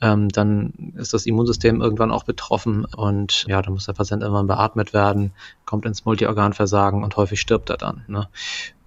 [0.00, 4.46] Ähm, dann ist das Immunsystem irgendwann auch betroffen und ja, dann muss der Patient irgendwann
[4.46, 5.32] beatmet werden,
[5.64, 8.04] kommt ins Multiorganversagen und häufig stirbt er dann.
[8.06, 8.28] Ne?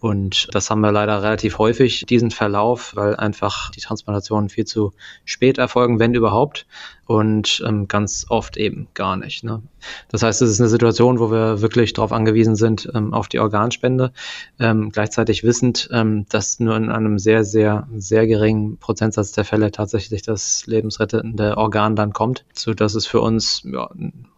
[0.06, 4.94] Und das haben wir leider relativ häufig, diesen Verlauf, weil einfach die Transplantationen viel zu
[5.24, 6.68] spät erfolgen, wenn überhaupt.
[7.08, 9.44] Und ähm, ganz oft eben gar nicht.
[9.44, 9.62] Ne?
[10.10, 13.40] Das heißt, es ist eine Situation, wo wir wirklich darauf angewiesen sind, ähm, auf die
[13.40, 14.12] Organspende.
[14.60, 19.72] Ähm, gleichzeitig wissend, ähm, dass nur in einem sehr, sehr, sehr geringen Prozentsatz der Fälle
[19.72, 23.88] tatsächlich das lebensrettende Organ dann kommt, so dass es für uns ja,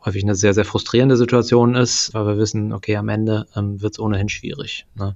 [0.04, 3.94] häufig eine sehr, sehr frustrierende Situation ist, weil wir wissen, okay, am Ende ähm, wird
[3.94, 4.86] es ohnehin schwierig.
[4.96, 5.16] Ne?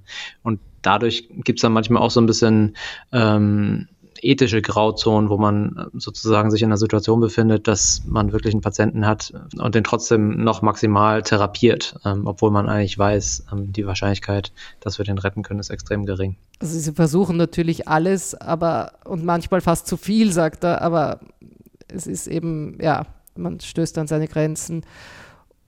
[0.82, 2.76] Dadurch gibt es dann manchmal auch so ein bisschen
[3.12, 3.88] ähm,
[4.22, 9.06] ethische Grauzonen, wo man sozusagen sich in einer Situation befindet, dass man wirklich einen Patienten
[9.06, 14.52] hat und den trotzdem noch maximal therapiert, ähm, obwohl man eigentlich weiß, ähm, die Wahrscheinlichkeit,
[14.80, 16.36] dass wir den retten können, ist extrem gering.
[16.60, 21.20] Also sie versuchen natürlich alles, aber und manchmal fast zu viel, sagt er, aber
[21.88, 24.84] es ist eben, ja, man stößt an seine Grenzen.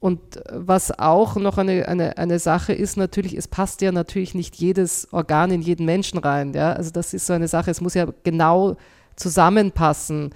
[0.05, 4.55] Und was auch noch eine, eine, eine Sache ist, natürlich, es passt ja natürlich nicht
[4.57, 6.53] jedes Organ in jeden Menschen rein.
[6.53, 6.75] Ja?
[6.75, 8.77] Also das ist so eine Sache, es muss ja genau
[9.17, 10.35] zusammenpassen.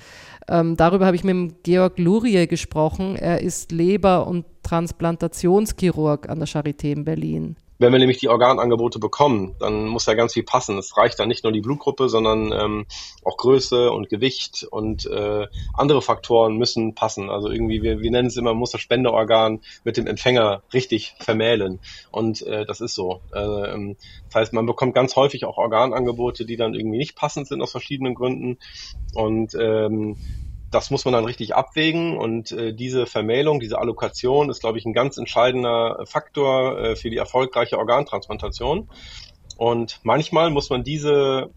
[0.49, 3.15] Ähm, darüber habe ich mit Georg Lurie gesprochen.
[3.17, 7.57] Er ist Leber- und Transplantationschirurg an der Charité in Berlin.
[7.79, 10.79] Wenn wir nämlich die Organangebote bekommen, dann muss ja ganz viel passen.
[10.79, 12.87] Es reicht dann nicht nur die Blutgruppe, sondern ähm,
[13.25, 17.31] auch Größe und Gewicht und äh, andere Faktoren müssen passen.
[17.31, 21.15] Also irgendwie, wir, wir nennen es immer, man muss das Spendeorgan mit dem Empfänger richtig
[21.21, 21.79] vermählen.
[22.11, 23.21] Und äh, das ist so.
[23.33, 23.95] Äh,
[24.27, 27.71] das heißt, man bekommt ganz häufig auch Organangebote, die dann irgendwie nicht passend sind aus
[27.71, 28.59] verschiedenen Gründen.
[29.15, 30.17] Und ähm,
[30.71, 34.85] das muss man dann richtig abwägen und äh, diese Vermählung, diese Allokation ist, glaube ich,
[34.85, 38.89] ein ganz entscheidender Faktor äh, für die erfolgreiche Organtransplantation.
[39.57, 41.51] Und manchmal muss man diese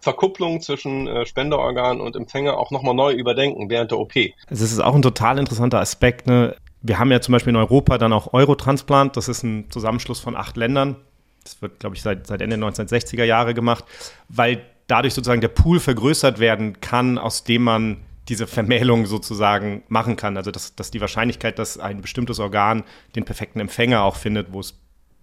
[0.00, 4.12] Verkupplung zwischen äh, Spenderorgan und Empfänger auch nochmal neu überdenken während der OP.
[4.48, 6.26] Also es ist auch ein total interessanter Aspekt.
[6.26, 6.56] Ne?
[6.82, 9.16] Wir haben ja zum Beispiel in Europa dann auch Eurotransplant.
[9.16, 10.96] Das ist ein Zusammenschluss von acht Ländern.
[11.42, 13.84] Das wird, glaube ich, seit, seit Ende 1960er Jahre gemacht,
[14.28, 20.16] weil dadurch sozusagen der Pool vergrößert werden kann, aus dem man diese Vermählung sozusagen machen
[20.16, 20.36] kann.
[20.36, 22.84] Also dass, dass die Wahrscheinlichkeit, dass ein bestimmtes Organ
[23.14, 24.78] den perfekten Empfänger auch findet, wo es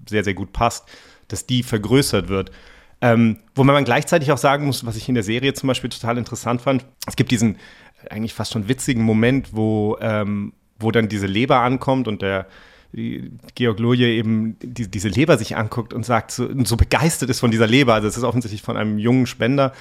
[0.08, 0.88] sehr, sehr gut passt,
[1.28, 2.52] dass die vergrößert wird.
[3.02, 6.18] Ähm, wo man gleichzeitig auch sagen muss, was ich in der Serie zum Beispiel total
[6.18, 7.58] interessant fand, es gibt diesen
[8.10, 12.48] eigentlich fast schon witzigen Moment, wo, ähm, wo dann diese Leber ankommt und der
[13.56, 17.50] Georg Loje eben die, diese Leber sich anguckt und sagt, so, so begeistert ist von
[17.50, 17.96] dieser Leber.
[17.96, 19.74] Also es ist offensichtlich von einem jungen Spender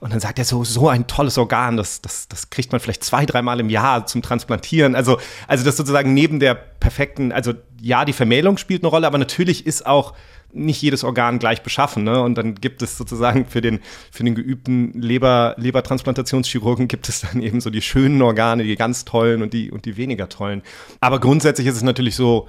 [0.00, 3.02] und dann sagt er so, so ein tolles Organ, das, das, das kriegt man vielleicht
[3.02, 4.94] zwei, dreimal im Jahr zum Transplantieren.
[4.94, 9.18] Also, also das sozusagen neben der perfekten, also ja, die Vermählung spielt eine Rolle, aber
[9.18, 10.14] natürlich ist auch
[10.52, 12.04] nicht jedes Organ gleich beschaffen.
[12.04, 12.20] Ne?
[12.20, 13.80] Und dann gibt es sozusagen für den,
[14.10, 19.04] für den geübten Leber, Lebertransplantationschirurgen gibt es dann eben so die schönen Organe, die ganz
[19.04, 20.62] tollen und die, und die weniger tollen.
[21.00, 22.48] Aber grundsätzlich ist es natürlich so,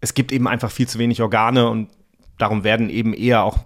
[0.00, 1.88] es gibt eben einfach viel zu wenig Organe und
[2.38, 3.58] darum werden eben eher auch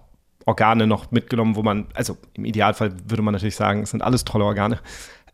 [0.45, 4.25] Organe noch mitgenommen, wo man, also im Idealfall würde man natürlich sagen, es sind alles
[4.25, 4.79] tolle Organe.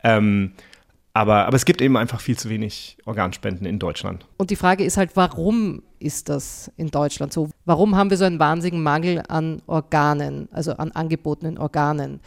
[0.04, 0.54] Ähm,
[1.14, 4.28] aber, aber es gibt eben einfach viel zu wenig Organspenden in Deutschland.
[4.38, 7.50] Und die Frage ist halt, warum ist das in Deutschland so?
[7.66, 12.20] Warum haben wir so einen wahnsinnigen Mangel an Organen, also an angebotenen Organen?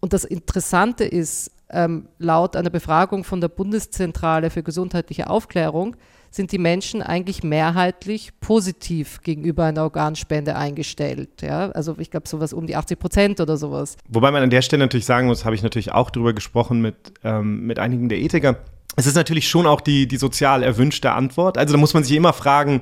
[0.00, 5.96] Und das Interessante ist, ähm, laut einer Befragung von der Bundeszentrale für gesundheitliche Aufklärung
[6.34, 11.42] sind die Menschen eigentlich mehrheitlich positiv gegenüber einer Organspende eingestellt.
[11.42, 11.70] Ja?
[11.70, 13.96] Also ich glaube sowas um die 80 Prozent oder sowas.
[14.08, 16.96] Wobei man an der Stelle natürlich sagen muss, habe ich natürlich auch darüber gesprochen mit,
[17.22, 18.56] ähm, mit einigen der Ethiker.
[18.96, 21.56] Es ist natürlich schon auch die, die sozial erwünschte Antwort.
[21.56, 22.80] Also da muss man sich immer fragen,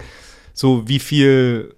[0.55, 1.75] so wie viel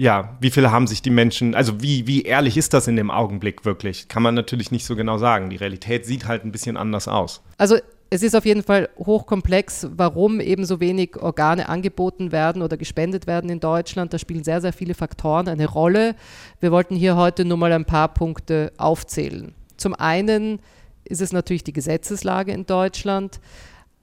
[0.00, 3.10] ja, wie viele haben sich die Menschen, also wie, wie ehrlich ist das in dem
[3.10, 4.06] Augenblick wirklich?
[4.06, 5.50] Kann man natürlich nicht so genau sagen.
[5.50, 7.42] Die Realität sieht halt ein bisschen anders aus.
[7.56, 7.78] Also
[8.10, 13.26] es ist auf jeden Fall hochkomplex, warum eben so wenig Organe angeboten werden oder gespendet
[13.26, 14.12] werden in Deutschland.
[14.12, 16.14] Da spielen sehr, sehr viele Faktoren eine Rolle.
[16.60, 19.54] Wir wollten hier heute nur mal ein paar Punkte aufzählen.
[19.76, 20.60] Zum einen
[21.04, 23.40] ist es natürlich die Gesetzeslage in Deutschland.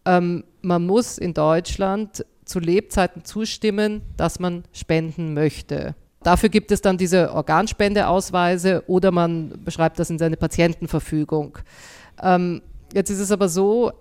[0.06, 5.96] Ähm, man muss in Deutschland zu Lebzeiten zustimmen, dass man spenden möchte.
[6.22, 11.58] Dafür gibt es dann diese Organspendeausweise oder man beschreibt das in seine Patientenverfügung.
[12.22, 12.62] Ähm,
[12.96, 13.92] jetzt ist es aber so,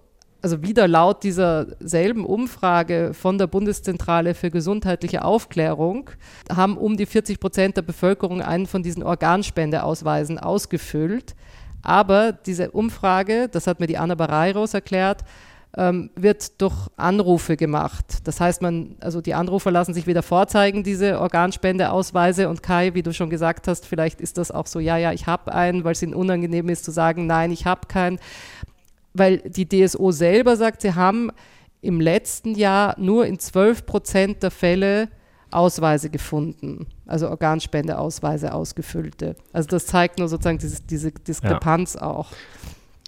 [0.41, 6.11] also wieder laut dieser selben Umfrage von der Bundeszentrale für gesundheitliche Aufklärung,
[6.55, 11.35] haben um die 40 Prozent der Bevölkerung einen von diesen Organspendeausweisen ausgefüllt.
[11.83, 15.25] Aber diese Umfrage, das hat mir die Anna Barreiros erklärt,
[15.77, 18.05] ähm, wird durch Anrufe gemacht.
[18.25, 22.49] Das heißt, man, also die Anrufer lassen sich wieder vorzeigen, diese Organspendeausweise.
[22.49, 25.27] Und Kai, wie du schon gesagt hast, vielleicht ist das auch so, ja, ja, ich
[25.27, 28.19] habe einen, weil es ihnen unangenehm ist zu sagen, nein, ich habe keinen.
[29.15, 31.31] Weil die DSO selber sagt, sie haben
[31.81, 35.09] im letzten Jahr nur in 12 Prozent der Fälle
[35.51, 39.37] Ausweise gefunden, also Organspendeausweise ausgefüllte.
[39.53, 42.03] Also das zeigt nur sozusagen dieses, diese Diskrepanz ja.
[42.03, 42.33] auch.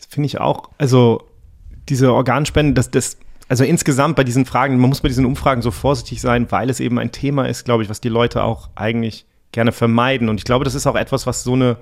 [0.08, 0.70] Finde ich auch.
[0.78, 1.24] Also
[1.88, 5.72] diese Organspende, das, das, also insgesamt bei diesen Fragen, man muss bei diesen Umfragen so
[5.72, 9.26] vorsichtig sein, weil es eben ein Thema ist, glaube ich, was die Leute auch eigentlich
[9.50, 10.28] gerne vermeiden.
[10.28, 11.78] Und ich glaube, das ist auch etwas, was so eine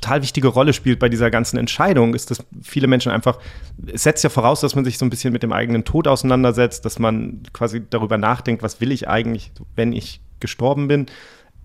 [0.00, 3.38] total wichtige Rolle spielt bei dieser ganzen Entscheidung, ist, dass viele Menschen einfach,
[3.86, 6.84] es setzt ja voraus, dass man sich so ein bisschen mit dem eigenen Tod auseinandersetzt,
[6.84, 11.06] dass man quasi darüber nachdenkt, was will ich eigentlich, wenn ich gestorben bin.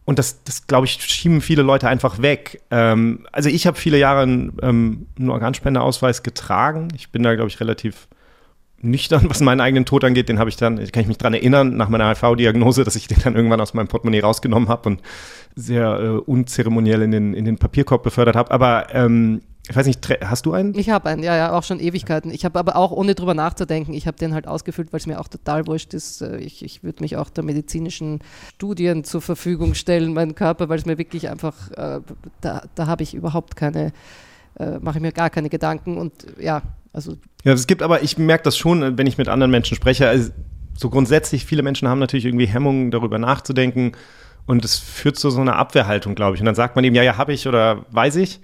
[0.06, 2.62] Und das, das glaube ich, schieben viele Leute einfach weg.
[2.72, 6.88] Ähm, also ich habe viele Jahre einen, ähm, einen Organspendeausweis getragen.
[6.96, 8.08] Ich bin da, glaube ich, relativ
[8.82, 10.30] nüchtern, was meinen eigenen Tod angeht.
[10.30, 13.20] Den habe ich dann, kann ich mich daran erinnern, nach meiner HIV-Diagnose, dass ich den
[13.24, 15.02] dann irgendwann aus meinem Portemonnaie rausgenommen habe und
[15.56, 18.52] sehr äh, unzeremoniell in den, in den Papierkorb befördert habe.
[18.52, 20.78] Aber ähm, ich weiß nicht, hast du einen?
[20.78, 22.32] Ich habe einen, ja, ja, auch schon Ewigkeiten.
[22.32, 25.20] Ich habe aber auch, ohne drüber nachzudenken, ich habe den halt ausgefüllt, weil es mir
[25.20, 26.22] auch total wurscht ist.
[26.22, 28.20] Äh, ich, ich würde mich auch der medizinischen
[28.56, 32.02] Studien zur Verfügung stellen, meinen Körper, weil es mir wirklich einfach, äh,
[32.42, 33.94] da, da habe ich überhaupt keine,
[34.60, 37.18] äh, mache ich mir gar keine Gedanken und ja, also.
[37.44, 40.32] Ja, es gibt aber, ich merke das schon, wenn ich mit anderen Menschen spreche, also
[40.76, 43.94] so grundsätzlich, viele Menschen haben natürlich irgendwie Hemmungen, darüber nachzudenken
[44.46, 46.42] und es führt zu so einer Abwehrhaltung, glaube ich.
[46.42, 48.40] Und dann sagt man eben, ja, ja, habe ich oder weiß ich.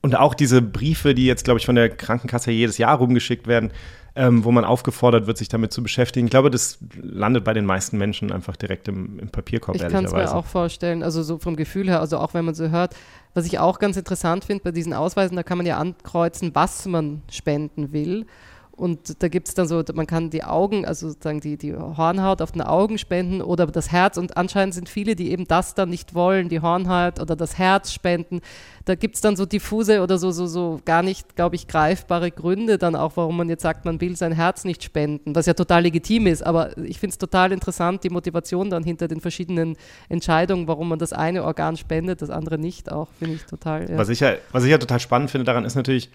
[0.00, 3.70] Und auch diese Briefe, die jetzt, glaube ich, von der Krankenkasse jedes Jahr rumgeschickt werden,
[4.14, 6.26] ähm, wo man aufgefordert wird, sich damit zu beschäftigen.
[6.26, 10.04] Ich glaube, das landet bei den meisten Menschen einfach direkt im, im Papierkorb, ich kann
[10.04, 12.94] es mir auch vorstellen, also so vom Gefühl her, also auch wenn man so hört,
[13.34, 16.86] was ich auch ganz interessant finde bei diesen Ausweisen, da kann man ja ankreuzen, was
[16.86, 18.26] man spenden will.
[18.74, 22.40] Und da gibt es dann so, man kann die Augen, also sozusagen die, die Hornhaut
[22.40, 24.16] auf den Augen spenden oder das Herz.
[24.16, 27.92] Und anscheinend sind viele, die eben das dann nicht wollen, die Hornhaut oder das Herz
[27.92, 28.40] spenden.
[28.86, 32.30] Da gibt es dann so diffuse oder so, so, so gar nicht, glaube ich, greifbare
[32.30, 35.52] Gründe dann auch, warum man jetzt sagt, man will sein Herz nicht spenden, was ja
[35.52, 36.42] total legitim ist.
[36.42, 39.76] Aber ich finde es total interessant, die Motivation dann hinter den verschiedenen
[40.08, 43.90] Entscheidungen, warum man das eine Organ spendet, das andere nicht auch, finde ich total.
[43.90, 43.98] Ja.
[43.98, 46.10] Was, ich ja, was ich ja total spannend finde daran ist natürlich,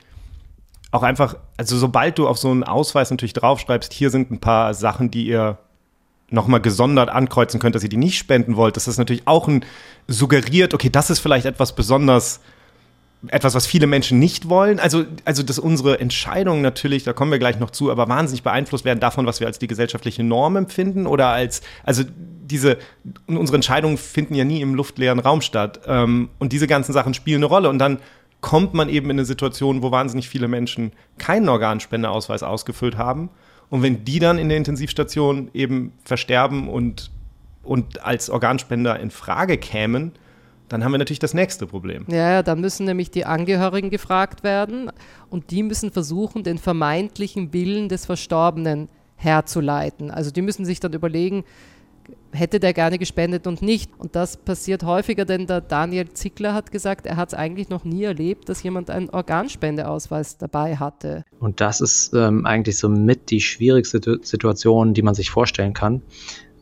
[0.92, 4.74] auch einfach, also sobald du auf so einen Ausweis natürlich draufschreibst, hier sind ein paar
[4.74, 5.58] Sachen, die ihr
[6.30, 9.66] nochmal gesondert ankreuzen könnt, dass ihr die nicht spenden wollt, dass das natürlich auch ein
[10.08, 12.42] suggeriert, okay, das ist vielleicht etwas besonders,
[13.28, 14.80] etwas, was viele Menschen nicht wollen.
[14.80, 18.86] Also, also dass unsere Entscheidungen natürlich, da kommen wir gleich noch zu, aber wahnsinnig beeinflusst
[18.86, 22.04] werden davon, was wir als die gesellschaftliche Norm empfinden oder als, also
[22.46, 22.78] diese,
[23.28, 25.82] unsere Entscheidungen finden ja nie im luftleeren Raum statt.
[25.88, 27.70] Ähm, und diese ganzen Sachen spielen eine Rolle.
[27.70, 28.00] Und dann
[28.48, 33.30] kommt man eben in eine Situation, wo wahnsinnig viele Menschen keinen Organspendeausweis ausgefüllt haben.
[33.70, 37.12] Und wenn die dann in der Intensivstation eben versterben und,
[37.62, 40.14] und als Organspender in Frage kämen,
[40.70, 42.06] dann haben wir natürlich das nächste Problem.
[42.08, 44.94] Ja, dann müssen nämlich die Angehörigen gefragt werden
[45.30, 50.10] und die müssen versuchen, den vermeintlichen Willen des Verstorbenen herzuleiten.
[50.10, 51.44] Also die müssen sich dann überlegen,
[52.38, 53.92] hätte der gerne gespendet und nicht.
[53.98, 57.84] Und das passiert häufiger, denn der Daniel Zickler hat gesagt, er hat es eigentlich noch
[57.84, 61.24] nie erlebt, dass jemand einen Organspendeausweis dabei hatte.
[61.40, 66.02] Und das ist ähm, eigentlich so mit die schwierigste Situation, die man sich vorstellen kann.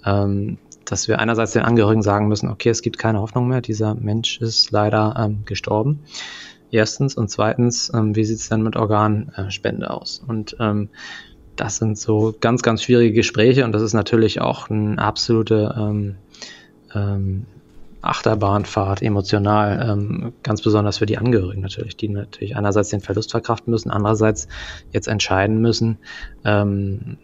[0.06, 3.96] Ähm, dass wir einerseits den Angehörigen sagen müssen, okay, es gibt keine Hoffnung mehr, dieser
[3.96, 6.02] Mensch ist leider ähm, gestorben.
[6.72, 10.22] Erstens und zweitens, ähm, wie sieht es denn mit Organspende aus?
[10.26, 10.90] Und ähm,
[11.56, 16.16] das sind so ganz, ganz schwierige Gespräche und das ist natürlich auch eine absolute ähm,
[16.94, 17.46] ähm,
[18.02, 23.72] Achterbahnfahrt emotional, ähm, ganz besonders für die Angehörigen natürlich, die natürlich einerseits den Verlust verkraften
[23.72, 24.48] müssen, andererseits
[24.92, 25.98] jetzt entscheiden müssen,
[26.44, 27.18] ähm,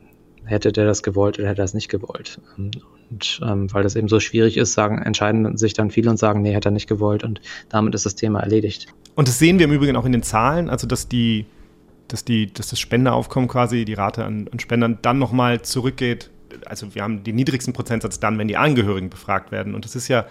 [0.45, 2.39] hätte der das gewollt oder hätte er das nicht gewollt.
[2.57, 6.17] Und Und ähm, weil das eben so schwierig ist, sagen, entscheiden sich dann viele und
[6.17, 8.87] sagen, nee, hätte er nicht gewollt und damit ist das Thema erledigt.
[9.15, 11.45] Und das sehen wir im Übrigen auch in den Zahlen, also dass die,
[12.11, 16.29] dass die, dass das Spendeaufkommen quasi, die Rate an, an Spendern dann nochmal zurückgeht.
[16.65, 19.73] Also wir haben den niedrigsten Prozentsatz dann, wenn die Angehörigen befragt werden.
[19.73, 20.25] Und das ist ja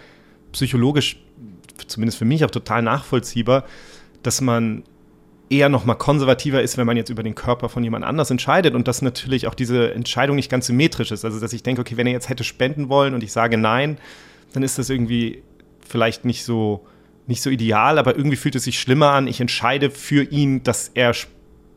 [0.53, 1.17] psychologisch,
[1.87, 3.65] zumindest für mich auch total nachvollziehbar,
[4.23, 4.83] dass man
[5.49, 8.75] eher noch mal konservativer ist, wenn man jetzt über den Körper von jemand anders entscheidet
[8.75, 11.25] und dass natürlich auch diese Entscheidung nicht ganz symmetrisch ist.
[11.25, 13.99] Also dass ich denke, okay, wenn er jetzt hätte spenden wollen und ich sage nein,
[14.53, 15.43] dann ist das irgendwie
[15.87, 16.87] vielleicht nicht so
[17.27, 19.29] nicht so ideal, aber irgendwie fühlt es sich schlimmer an.
[19.29, 21.15] Ich entscheide für ihn, dass er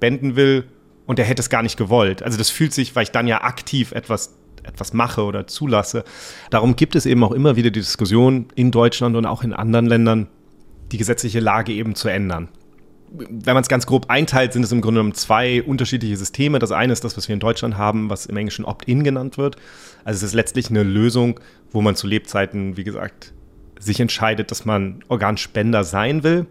[0.03, 0.65] spenden will
[1.05, 2.23] und er hätte es gar nicht gewollt.
[2.23, 6.05] Also das fühlt sich, weil ich dann ja aktiv etwas etwas mache oder zulasse.
[6.49, 9.85] Darum gibt es eben auch immer wieder die Diskussion in Deutschland und auch in anderen
[9.85, 10.27] Ländern,
[10.93, 12.49] die gesetzliche Lage eben zu ändern
[13.15, 16.57] wenn man es ganz grob einteilt, sind es im Grunde genommen zwei unterschiedliche Systeme.
[16.57, 19.55] Das eine ist das, was wir in Deutschland haben, was im Englischen Opt-in genannt wird.
[20.03, 21.39] Also es ist letztlich eine Lösung,
[21.71, 23.31] wo man zu Lebzeiten, wie gesagt,
[23.79, 26.47] sich entscheidet, dass man Organspender sein will.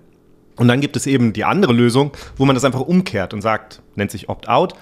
[0.57, 3.83] Und dann gibt es eben die andere Lösung, wo man das einfach umkehrt und sagt,
[3.95, 4.75] nennt sich Opt-out.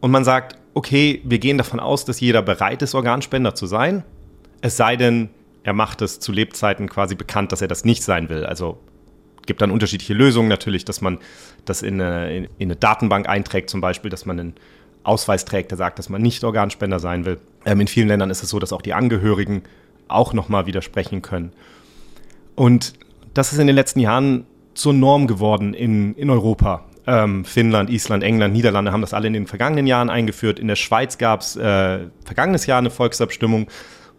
[0.00, 4.04] Und man sagt, okay, wir gehen davon aus, dass jeder bereit ist, Organspender zu sein.
[4.62, 5.28] Es sei denn,
[5.62, 8.46] er macht es zu Lebzeiten quasi bekannt, dass er das nicht sein will.
[8.46, 8.78] Also
[9.46, 11.18] gibt dann unterschiedliche Lösungen natürlich, dass man
[11.64, 14.54] das in eine, in eine Datenbank einträgt, zum Beispiel, dass man einen
[15.02, 17.38] Ausweis trägt, der sagt, dass man nicht Organspender sein will.
[17.64, 19.62] Ähm, in vielen Ländern ist es so, dass auch die Angehörigen
[20.08, 21.52] auch nochmal widersprechen können.
[22.54, 22.94] Und
[23.34, 24.46] das ist in den letzten Jahren
[24.80, 26.86] zur Norm geworden in, in Europa.
[27.06, 30.58] Ähm, Finnland, Island, England, Niederlande haben das alle in den vergangenen Jahren eingeführt.
[30.58, 33.68] In der Schweiz gab es äh, vergangenes Jahr eine Volksabstimmung,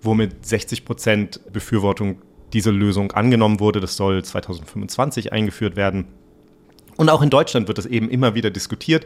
[0.01, 2.21] wo mit 60 Prozent Befürwortung
[2.53, 3.79] diese Lösung angenommen wurde.
[3.79, 6.05] Das soll 2025 eingeführt werden.
[6.95, 9.05] Und auch in Deutschland wird das eben immer wieder diskutiert.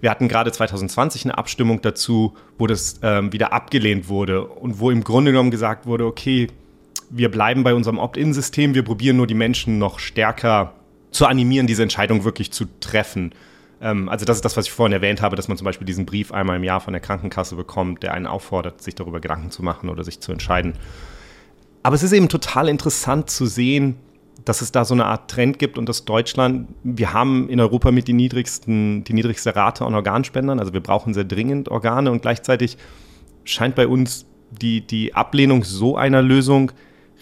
[0.00, 4.90] Wir hatten gerade 2020 eine Abstimmung dazu, wo das ähm, wieder abgelehnt wurde und wo
[4.90, 6.48] im Grunde genommen gesagt wurde, okay,
[7.16, 10.74] wir bleiben bei unserem Opt-in-System, wir probieren nur die Menschen noch stärker
[11.12, 13.32] zu animieren, diese Entscheidung wirklich zu treffen.
[13.80, 16.06] Ähm, also das ist das, was ich vorhin erwähnt habe, dass man zum Beispiel diesen
[16.06, 19.62] Brief einmal im Jahr von der Krankenkasse bekommt, der einen auffordert, sich darüber Gedanken zu
[19.62, 20.74] machen oder sich zu entscheiden.
[21.84, 23.94] Aber es ist eben total interessant zu sehen,
[24.44, 27.92] dass es da so eine Art Trend gibt und dass Deutschland, wir haben in Europa
[27.92, 32.22] mit die niedrigsten, die niedrigste Rate an Organspendern, also wir brauchen sehr dringend Organe und
[32.22, 32.76] gleichzeitig
[33.44, 36.72] scheint bei uns die, die Ablehnung so einer Lösung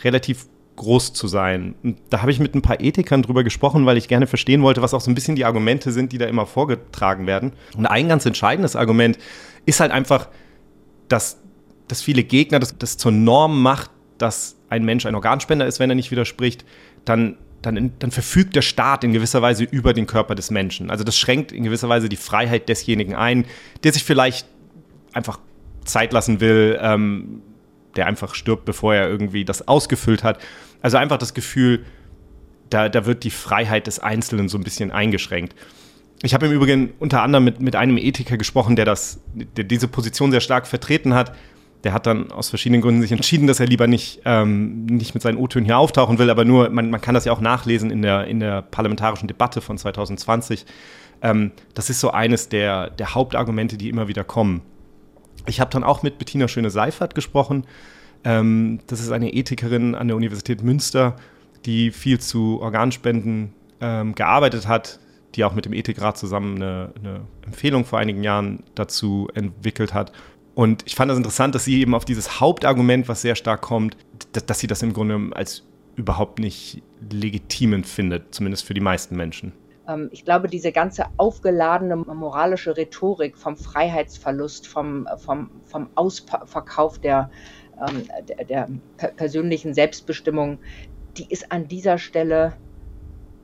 [0.04, 1.74] relativ groß zu sein.
[1.82, 4.82] Und da habe ich mit ein paar Ethikern drüber gesprochen, weil ich gerne verstehen wollte,
[4.82, 7.52] was auch so ein bisschen die Argumente sind, die da immer vorgetragen werden.
[7.76, 9.18] Und ein ganz entscheidendes Argument
[9.66, 10.28] ist halt einfach,
[11.08, 11.38] dass,
[11.88, 15.90] dass viele Gegner das, das zur Norm macht, dass ein Mensch ein Organspender ist, wenn
[15.90, 16.64] er nicht widerspricht,
[17.04, 20.90] dann, dann, dann verfügt der Staat in gewisser Weise über den Körper des Menschen.
[20.90, 23.44] Also das schränkt in gewisser Weise die Freiheit desjenigen ein,
[23.84, 24.46] der sich vielleicht
[25.12, 25.38] einfach
[25.84, 27.42] Zeit lassen will, ähm,
[27.96, 30.38] der einfach stirbt, bevor er irgendwie das ausgefüllt hat.
[30.80, 31.84] Also einfach das Gefühl,
[32.70, 35.54] da, da wird die Freiheit des Einzelnen so ein bisschen eingeschränkt.
[36.22, 39.88] Ich habe im Übrigen unter anderem mit, mit einem Ethiker gesprochen, der, das, der diese
[39.88, 41.32] Position sehr stark vertreten hat
[41.84, 45.22] der hat dann aus verschiedenen Gründen sich entschieden, dass er lieber nicht, ähm, nicht mit
[45.22, 48.02] seinen O-Tönen hier auftauchen will, aber nur, man, man kann das ja auch nachlesen in
[48.02, 50.64] der, in der parlamentarischen Debatte von 2020.
[51.22, 54.62] Ähm, das ist so eines der, der Hauptargumente, die immer wieder kommen.
[55.46, 57.64] Ich habe dann auch mit Bettina Schöne-Seifert gesprochen.
[58.24, 61.16] Ähm, das ist eine Ethikerin an der Universität Münster,
[61.64, 65.00] die viel zu Organspenden ähm, gearbeitet hat,
[65.34, 70.12] die auch mit dem Ethikrat zusammen eine, eine Empfehlung vor einigen Jahren dazu entwickelt hat
[70.54, 73.96] und ich fand das interessant, dass sie eben auf dieses Hauptargument, was sehr stark kommt,
[74.32, 75.64] dass, dass sie das im Grunde als
[75.96, 79.52] überhaupt nicht legitim empfindet, zumindest für die meisten Menschen.
[79.88, 87.30] Ähm, ich glaube, diese ganze aufgeladene moralische Rhetorik vom Freiheitsverlust, vom, vom, vom Ausverkauf der,
[87.80, 88.68] ähm, der, der
[89.16, 90.58] persönlichen Selbstbestimmung,
[91.16, 92.54] die ist an dieser Stelle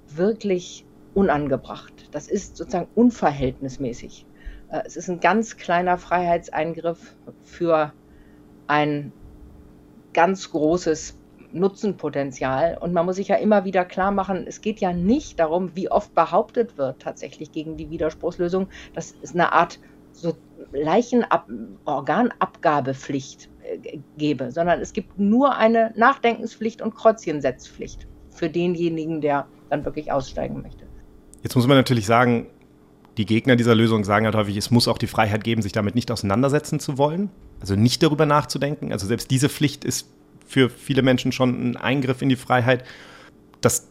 [0.08, 2.08] wirklich unangebracht.
[2.12, 4.26] Das ist sozusagen unverhältnismäßig.
[4.70, 7.92] Äh, es ist ein ganz kleiner Freiheitseingriff für
[8.66, 9.12] ein
[10.12, 11.17] ganz großes
[11.52, 12.78] Nutzenpotenzial.
[12.80, 15.90] Und man muss sich ja immer wieder klar machen, es geht ja nicht darum, wie
[15.90, 19.78] oft behauptet wird tatsächlich gegen die Widerspruchslösung, dass es eine Art
[20.12, 20.36] so
[20.72, 21.48] Leichenab
[21.84, 29.84] Organabgabepflicht äh, gebe, sondern es gibt nur eine Nachdenkenspflicht und Kreuzchensetzpflicht für denjenigen, der dann
[29.84, 30.84] wirklich aussteigen möchte.
[31.42, 32.48] Jetzt muss man natürlich sagen,
[33.16, 35.94] die Gegner dieser Lösung sagen halt häufig, es muss auch die Freiheit geben, sich damit
[35.94, 37.30] nicht auseinandersetzen zu wollen,
[37.60, 38.92] also nicht darüber nachzudenken.
[38.92, 40.08] Also selbst diese Pflicht ist
[40.48, 42.84] für viele Menschen schon ein Eingriff in die Freiheit.
[43.60, 43.88] Das,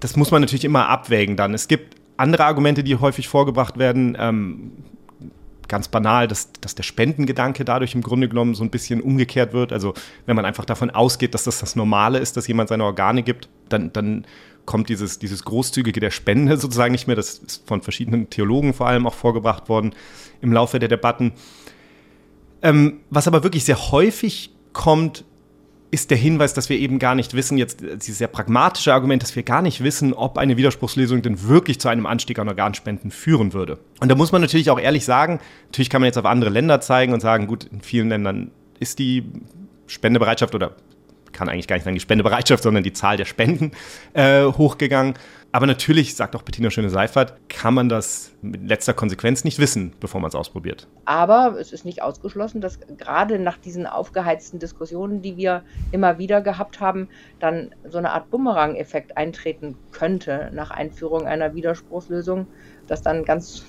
[0.00, 1.54] das muss man natürlich immer abwägen dann.
[1.54, 4.16] Es gibt andere Argumente, die häufig vorgebracht werden.
[4.18, 4.72] Ähm,
[5.68, 9.72] ganz banal, dass, dass der Spendengedanke dadurch im Grunde genommen so ein bisschen umgekehrt wird.
[9.72, 9.94] Also
[10.26, 13.48] wenn man einfach davon ausgeht, dass das das Normale ist, dass jemand seine Organe gibt,
[13.68, 14.26] dann, dann
[14.66, 17.16] kommt dieses, dieses Großzügige der Spende sozusagen nicht mehr.
[17.16, 19.94] Das ist von verschiedenen Theologen vor allem auch vorgebracht worden
[20.40, 21.32] im Laufe der Debatten.
[22.62, 25.24] Ähm, was aber wirklich sehr häufig kommt,
[25.90, 29.34] ist der Hinweis, dass wir eben gar nicht wissen, jetzt dieses sehr pragmatische Argument, dass
[29.34, 33.52] wir gar nicht wissen, ob eine Widerspruchslösung denn wirklich zu einem Anstieg an Organspenden führen
[33.52, 33.78] würde.
[34.00, 36.80] Und da muss man natürlich auch ehrlich sagen, natürlich kann man jetzt auf andere Länder
[36.80, 39.24] zeigen und sagen, gut, in vielen Ländern ist die
[39.86, 40.76] Spendebereitschaft oder
[41.40, 43.72] kann eigentlich gar nicht sagen die Spendebereitschaft, sondern die Zahl der Spenden
[44.12, 45.14] äh, hochgegangen.
[45.52, 50.20] Aber natürlich, sagt auch Bettina Schöne-Seifert, kann man das mit letzter Konsequenz nicht wissen, bevor
[50.20, 50.86] man es ausprobiert.
[51.06, 56.42] Aber es ist nicht ausgeschlossen, dass gerade nach diesen aufgeheizten Diskussionen, die wir immer wieder
[56.42, 62.46] gehabt haben, dann so eine Art Bumerang-Effekt eintreten könnte nach Einführung einer Widerspruchslösung,
[62.86, 63.64] dass dann ganz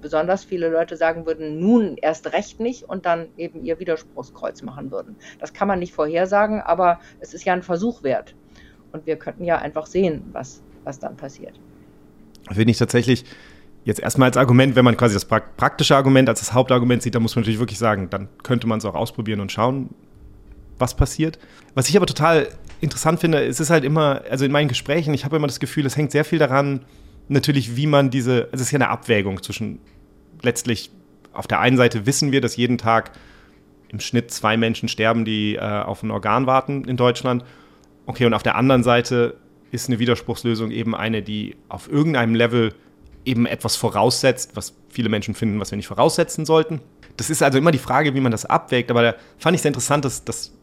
[0.00, 4.90] besonders viele Leute sagen würden, nun erst recht nicht und dann eben ihr Widerspruchskreuz machen
[4.90, 5.16] würden.
[5.40, 8.34] Das kann man nicht vorhersagen, aber es ist ja ein Versuch wert.
[8.92, 11.58] Und wir könnten ja einfach sehen, was, was dann passiert.
[12.50, 13.24] Finde ich tatsächlich
[13.84, 17.22] jetzt erstmal als Argument, wenn man quasi das praktische Argument als das Hauptargument sieht, dann
[17.22, 19.90] muss man natürlich wirklich sagen, dann könnte man es auch ausprobieren und schauen,
[20.78, 21.38] was passiert.
[21.74, 22.48] Was ich aber total
[22.80, 25.86] interessant finde, es ist halt immer, also in meinen Gesprächen, ich habe immer das Gefühl,
[25.86, 26.84] es hängt sehr viel daran,
[27.28, 29.80] natürlich, wie man diese, also es ist ja eine Abwägung zwischen
[30.42, 30.90] letztlich
[31.32, 33.12] auf der einen Seite wissen wir, dass jeden Tag
[33.88, 37.44] im Schnitt zwei Menschen sterben, die äh, auf ein Organ warten in Deutschland.
[38.06, 39.36] Okay, und auf der anderen Seite
[39.70, 42.74] ist eine Widerspruchslösung eben eine, die auf irgendeinem Level
[43.24, 46.80] eben etwas voraussetzt, was viele Menschen finden, was wir nicht voraussetzen sollten.
[47.16, 48.90] Das ist also immer die Frage, wie man das abwägt.
[48.90, 50.57] Aber da fand ich sehr interessant, dass, dass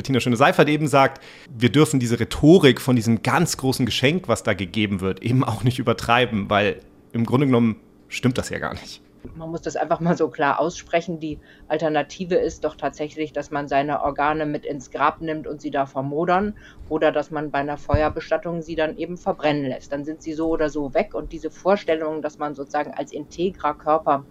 [0.00, 1.22] Bettina Schöne-Seifert eben sagt,
[1.54, 5.62] wir dürfen diese Rhetorik von diesem ganz großen Geschenk, was da gegeben wird, eben auch
[5.62, 6.80] nicht übertreiben, weil
[7.12, 7.76] im Grunde genommen
[8.08, 9.02] stimmt das ja gar nicht.
[9.36, 11.20] Man muss das einfach mal so klar aussprechen.
[11.20, 11.38] Die
[11.68, 15.84] Alternative ist doch tatsächlich, dass man seine Organe mit ins Grab nimmt und sie da
[15.84, 16.54] vermodern
[16.88, 19.92] oder dass man bei einer Feuerbestattung sie dann eben verbrennen lässt.
[19.92, 23.74] Dann sind sie so oder so weg und diese Vorstellung, dass man sozusagen als integrer
[23.74, 24.24] Körper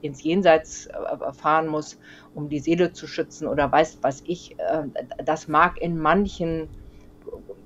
[0.00, 1.98] ins Jenseits äh, fahren muss,
[2.32, 4.84] um die Seele zu schützen oder weiß was ich, äh,
[5.24, 6.70] das mag in manchen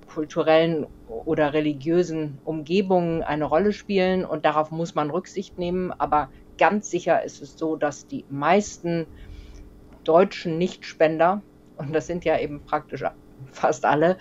[0.07, 5.93] kulturellen oder religiösen Umgebungen eine Rolle spielen und darauf muss man Rücksicht nehmen.
[5.93, 9.09] Aber ganz sicher ist es so, dass die meisten
[10.05, 11.45] deutschen Nichtspender,
[11.77, 13.05] und das sind ja eben praktisch
[13.51, 14.17] fast alle,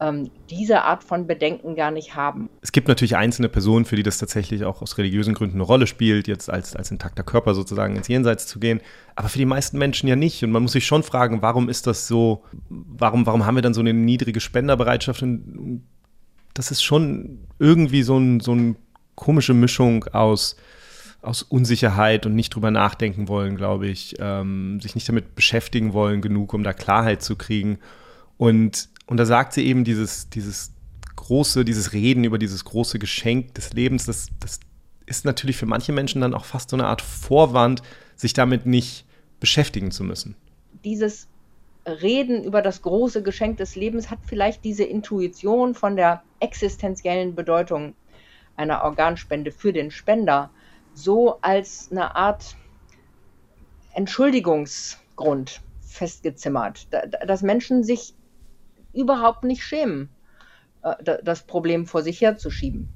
[0.00, 2.48] ähm, diese Art von Bedenken gar nicht haben.
[2.60, 5.86] Es gibt natürlich einzelne Personen, für die das tatsächlich auch aus religiösen Gründen eine Rolle
[5.86, 8.80] spielt, jetzt als, als intakter Körper sozusagen ins Jenseits zu gehen,
[9.14, 10.42] aber für die meisten Menschen ja nicht.
[10.44, 13.74] Und man muss sich schon fragen, warum ist das so, warum, warum haben wir dann
[13.74, 15.22] so eine niedrige Spenderbereitschaft?
[15.22, 15.86] Und
[16.54, 18.76] das ist schon irgendwie so, ein, so eine
[19.14, 20.56] komische Mischung aus
[21.26, 26.20] aus Unsicherheit und nicht drüber nachdenken wollen, glaube ich, ähm, sich nicht damit beschäftigen wollen
[26.20, 27.78] genug, um da Klarheit zu kriegen.
[28.38, 30.72] Und, und da sagt sie eben dieses, dieses
[31.16, 34.60] große, dieses Reden über dieses große Geschenk des Lebens, das, das
[35.06, 37.82] ist natürlich für manche Menschen dann auch fast so eine Art Vorwand,
[38.16, 39.06] sich damit nicht
[39.40, 40.36] beschäftigen zu müssen.
[40.84, 41.28] Dieses
[41.86, 47.94] Reden über das große Geschenk des Lebens hat vielleicht diese Intuition von der existenziellen Bedeutung
[48.56, 50.50] einer Organspende für den Spender
[50.94, 52.56] so als eine Art
[53.94, 56.88] Entschuldigungsgrund festgezimmert,
[57.26, 58.14] dass Menschen sich
[58.96, 60.08] überhaupt nicht schämen,
[60.82, 62.88] äh, das Problem vor sich herzuschieben,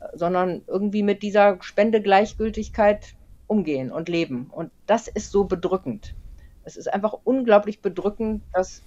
[0.00, 3.14] äh, sondern irgendwie mit dieser Spendegleichgültigkeit
[3.46, 4.48] umgehen und leben.
[4.50, 6.14] Und das ist so bedrückend.
[6.64, 8.82] Es ist einfach unglaublich bedrückend, dass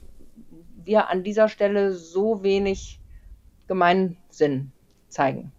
[0.84, 3.00] wir an dieser Stelle so wenig
[3.68, 4.72] Gemeinsinn
[5.10, 5.52] zeigen.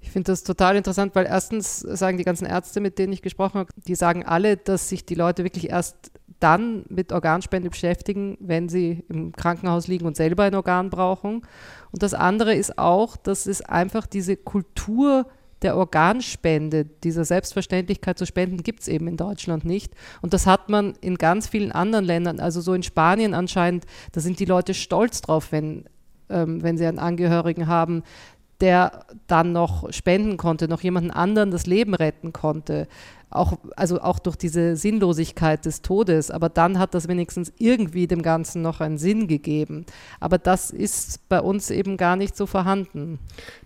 [0.00, 3.58] Ich finde das total interessant, weil erstens sagen die ganzen Ärzte, mit denen ich gesprochen
[3.58, 8.68] habe, die sagen alle, dass sich die Leute wirklich erst dann mit Organspende beschäftigen, wenn
[8.68, 11.42] sie im Krankenhaus liegen und selber ein Organ brauchen.
[11.90, 15.26] Und das andere ist auch, dass es einfach diese Kultur
[15.62, 19.92] der Organspende, dieser Selbstverständlichkeit zu spenden, gibt es eben in Deutschland nicht.
[20.22, 24.20] Und das hat man in ganz vielen anderen Ländern, also so in Spanien anscheinend, da
[24.20, 25.84] sind die Leute stolz drauf, wenn,
[26.28, 28.04] ähm, wenn sie einen Angehörigen haben,
[28.60, 32.88] der dann noch spenden konnte, noch jemanden anderen das Leben retten konnte.
[33.30, 36.30] Auch, also auch durch diese Sinnlosigkeit des Todes.
[36.30, 39.84] Aber dann hat das wenigstens irgendwie dem Ganzen noch einen Sinn gegeben.
[40.18, 43.18] Aber das ist bei uns eben gar nicht so vorhanden.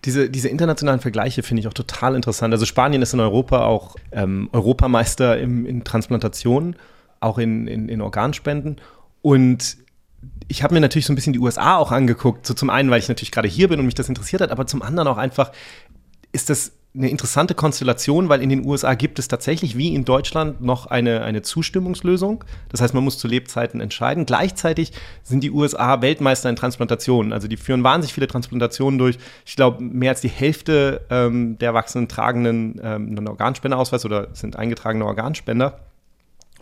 [0.04, 2.52] Diese, diese internationalen Vergleiche finde ich auch total interessant.
[2.52, 6.74] Also Spanien ist in Europa auch ähm, Europameister im, in Transplantation,
[7.20, 8.80] auch in, in, in Organspenden.
[9.22, 9.76] Und
[10.48, 12.46] ich habe mir natürlich so ein bisschen die USA auch angeguckt.
[12.46, 14.66] So zum einen, weil ich natürlich gerade hier bin und mich das interessiert hat, aber
[14.66, 15.52] zum anderen auch einfach
[16.32, 20.60] ist das eine interessante Konstellation, weil in den USA gibt es tatsächlich wie in Deutschland
[20.60, 22.44] noch eine, eine Zustimmungslösung.
[22.68, 24.26] Das heißt, man muss zu Lebzeiten entscheiden.
[24.26, 27.32] Gleichzeitig sind die USA Weltmeister in Transplantationen.
[27.32, 29.16] Also die führen wahnsinnig viele Transplantationen durch.
[29.46, 34.56] Ich glaube, mehr als die Hälfte ähm, der Erwachsenen tragen ähm, einen Organspenderausweis oder sind
[34.56, 35.80] eingetragene Organspender.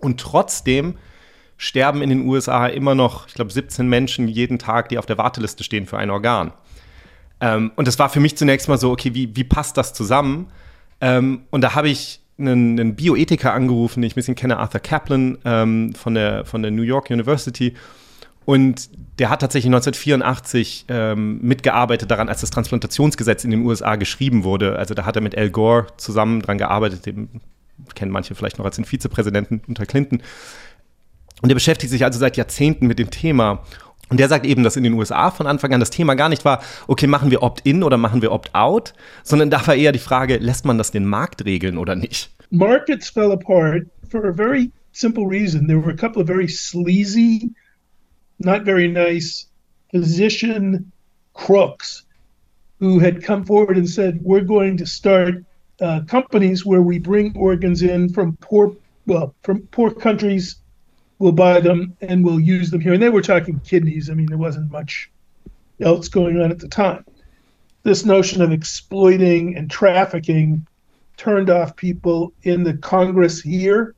[0.01, 0.95] Und trotzdem
[1.57, 5.19] sterben in den USA immer noch, ich glaube, 17 Menschen jeden Tag, die auf der
[5.19, 6.53] Warteliste stehen für ein Organ.
[7.41, 10.49] Ähm, und das war für mich zunächst mal so, okay, wie, wie passt das zusammen?
[11.01, 14.81] Ähm, und da habe ich einen, einen, Bioethiker angerufen, den ich ein bisschen kenne, Arthur
[14.81, 17.75] Kaplan ähm, von, der, von der New York University.
[18.45, 24.45] Und der hat tatsächlich 1984 ähm, mitgearbeitet daran, als das Transplantationsgesetz in den USA geschrieben
[24.45, 24.77] wurde.
[24.77, 27.29] Also da hat er mit Al Gore zusammen daran gearbeitet, den
[27.95, 30.23] kennen manche vielleicht noch als den Vizepräsidenten unter Clinton.
[31.43, 33.63] Und er beschäftigt sich also seit Jahrzehnten mit dem Thema.
[34.11, 36.45] Und der sagt eben, dass in den USA von Anfang an das Thema gar nicht
[36.45, 38.93] war, okay, machen wir Opt-in oder machen wir Opt-out,
[39.23, 42.31] sondern da war eher die Frage, lässt man das den Markt regeln oder nicht?
[42.51, 45.69] Markets fell apart for a very simple reason.
[45.69, 47.51] There were a couple of very sleazy,
[48.41, 49.47] not very nice
[49.93, 50.91] physician
[51.35, 52.05] crooks
[52.81, 55.45] who had come forward and said, we're going to start
[55.81, 58.75] uh, companies where we bring organs in from poor,
[59.07, 60.57] well, from poor countries
[61.21, 62.95] we'll buy them and we'll use them here.
[62.95, 64.11] And they were talking kidneys.
[64.11, 65.11] I mean, there wasn't much
[65.79, 67.05] else going on at the time.
[67.85, 70.67] This notion of exploiting and trafficking
[71.17, 73.95] turned off people in the Congress here.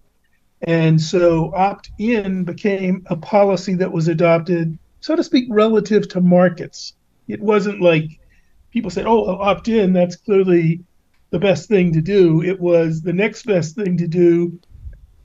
[0.62, 6.20] And so opt in became a policy that was adopted, so to speak, relative to
[6.20, 6.94] markets.
[7.28, 8.20] It wasn't like
[8.72, 10.80] people said, oh, opt in, that's clearly
[11.30, 12.42] the best thing to do.
[12.42, 14.58] It was the next best thing to do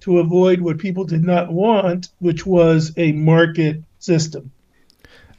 [0.08, 4.52] to avoid what people did not want, which was a market system.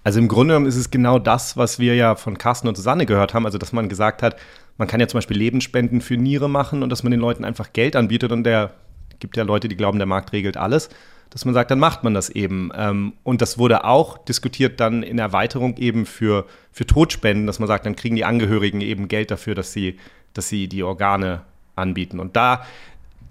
[0.05, 3.05] Also im Grunde genommen ist es genau das, was wir ja von Carsten und Susanne
[3.05, 4.37] gehört haben, also dass man gesagt hat,
[4.77, 7.73] man kann ja zum Beispiel Lebensspenden für Niere machen und dass man den Leuten einfach
[7.73, 8.73] Geld anbietet und der
[9.19, 10.89] gibt ja Leute, die glauben, der Markt regelt alles,
[11.31, 12.71] dass man sagt, dann macht man das eben.
[12.75, 17.66] Ähm, und das wurde auch diskutiert dann in Erweiterung eben für, für Todspenden, dass man
[17.66, 19.99] sagt, dann kriegen die Angehörigen eben Geld dafür, dass sie,
[20.33, 21.43] dass sie die Organe
[21.75, 22.21] anbieten.
[22.21, 22.64] Und da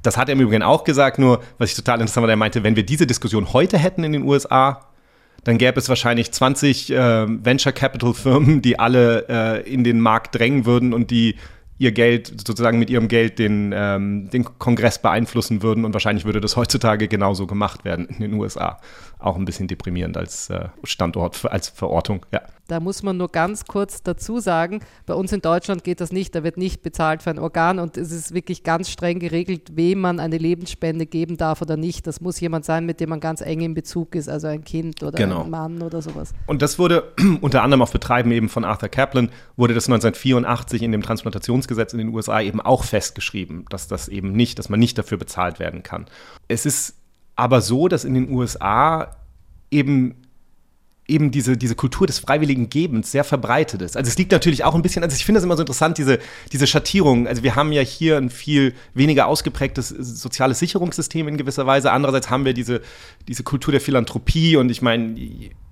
[0.02, 2.64] das hat er im Übrigen auch gesagt, nur was ich total interessant war, er meinte,
[2.64, 4.86] wenn wir diese Diskussion heute hätten in den USA,
[5.44, 10.36] dann gäbe es wahrscheinlich 20 äh, Venture Capital Firmen, die alle äh, in den Markt
[10.36, 11.36] drängen würden und die
[11.80, 16.42] ihr Geld, sozusagen mit ihrem Geld den, ähm, den Kongress beeinflussen würden und wahrscheinlich würde
[16.42, 18.80] das heutzutage genauso gemacht werden in den USA.
[19.20, 22.42] Auch ein bisschen deprimierend als äh, Standort, als Verortung, ja.
[22.68, 26.36] Da muss man nur ganz kurz dazu sagen, bei uns in Deutschland geht das nicht,
[26.36, 30.02] da wird nicht bezahlt für ein Organ und es ist wirklich ganz streng geregelt, wem
[30.02, 32.08] man eine Lebensspende geben darf oder nicht.
[32.08, 35.02] Das muss jemand sein, mit dem man ganz eng in Bezug ist, also ein Kind
[35.04, 35.44] oder genau.
[35.44, 36.34] ein Mann oder sowas.
[36.46, 40.92] Und das wurde unter anderem auf Betreiben eben von Arthur Kaplan, wurde das 1984 in
[40.92, 44.98] dem Transplantationsgesetz in den USA eben auch festgeschrieben, dass das eben nicht, dass man nicht
[44.98, 46.06] dafür bezahlt werden kann.
[46.48, 46.96] Es ist
[47.36, 49.16] aber so, dass in den USA
[49.72, 50.27] eben
[51.08, 53.96] eben diese, diese Kultur des freiwilligen Gebens sehr verbreitet ist.
[53.96, 56.20] Also es liegt natürlich auch ein bisschen, also ich finde es immer so interessant, diese,
[56.52, 57.28] diese Schattierung.
[57.28, 61.92] Also wir haben ja hier ein viel weniger ausgeprägtes soziales Sicherungssystem in gewisser Weise.
[61.92, 62.82] Andererseits haben wir diese,
[63.28, 65.16] diese Kultur der Philanthropie und ich meine,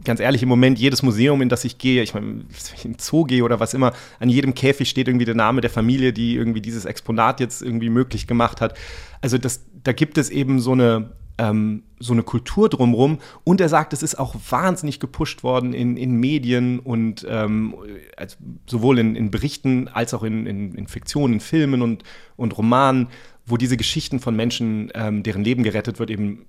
[0.05, 2.93] ganz ehrlich, im Moment jedes Museum, in das ich gehe, ich meine, wenn ich in
[2.93, 6.13] den Zoo gehe oder was immer, an jedem Käfig steht irgendwie der Name der Familie,
[6.13, 8.77] die irgendwie dieses Exponat jetzt irgendwie möglich gemacht hat.
[9.19, 13.19] Also das, da gibt es eben so eine ähm, so eine Kultur drumherum.
[13.43, 17.75] Und er sagt, es ist auch wahnsinnig gepusht worden in, in Medien und ähm,
[18.17, 22.03] also sowohl in, in, Berichten als auch in, in, Fiktionen, in Filmen und,
[22.36, 23.07] und Romanen,
[23.45, 26.45] wo diese Geschichten von Menschen, ähm, deren Leben gerettet wird, eben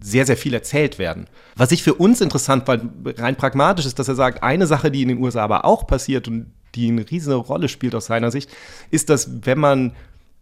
[0.00, 1.26] sehr, sehr viel erzählt werden.
[1.56, 2.78] Was ich für uns interessant war,
[3.16, 6.28] rein pragmatisch, ist, dass er sagt, eine Sache, die in den USA aber auch passiert
[6.28, 8.50] und die eine riesige Rolle spielt aus seiner Sicht,
[8.90, 9.92] ist, dass wenn man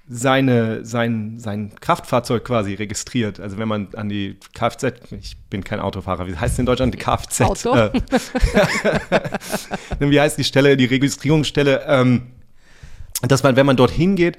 [0.09, 3.41] seine, sein, sein Kraftfahrzeug quasi registriert.
[3.41, 4.85] Also wenn man an die Kfz,
[5.21, 7.41] ich bin kein Autofahrer, wie heißt es in Deutschland die Kfz?
[7.41, 7.75] Auto?
[7.75, 7.91] Äh,
[9.99, 11.85] wie heißt die Stelle, die Registrierungsstelle?
[11.89, 12.23] Ähm,
[13.23, 14.37] dass man, wenn man dorthin geht,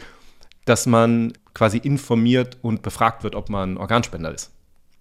[0.65, 4.51] dass man quasi informiert und befragt wird, ob man Organspender ist,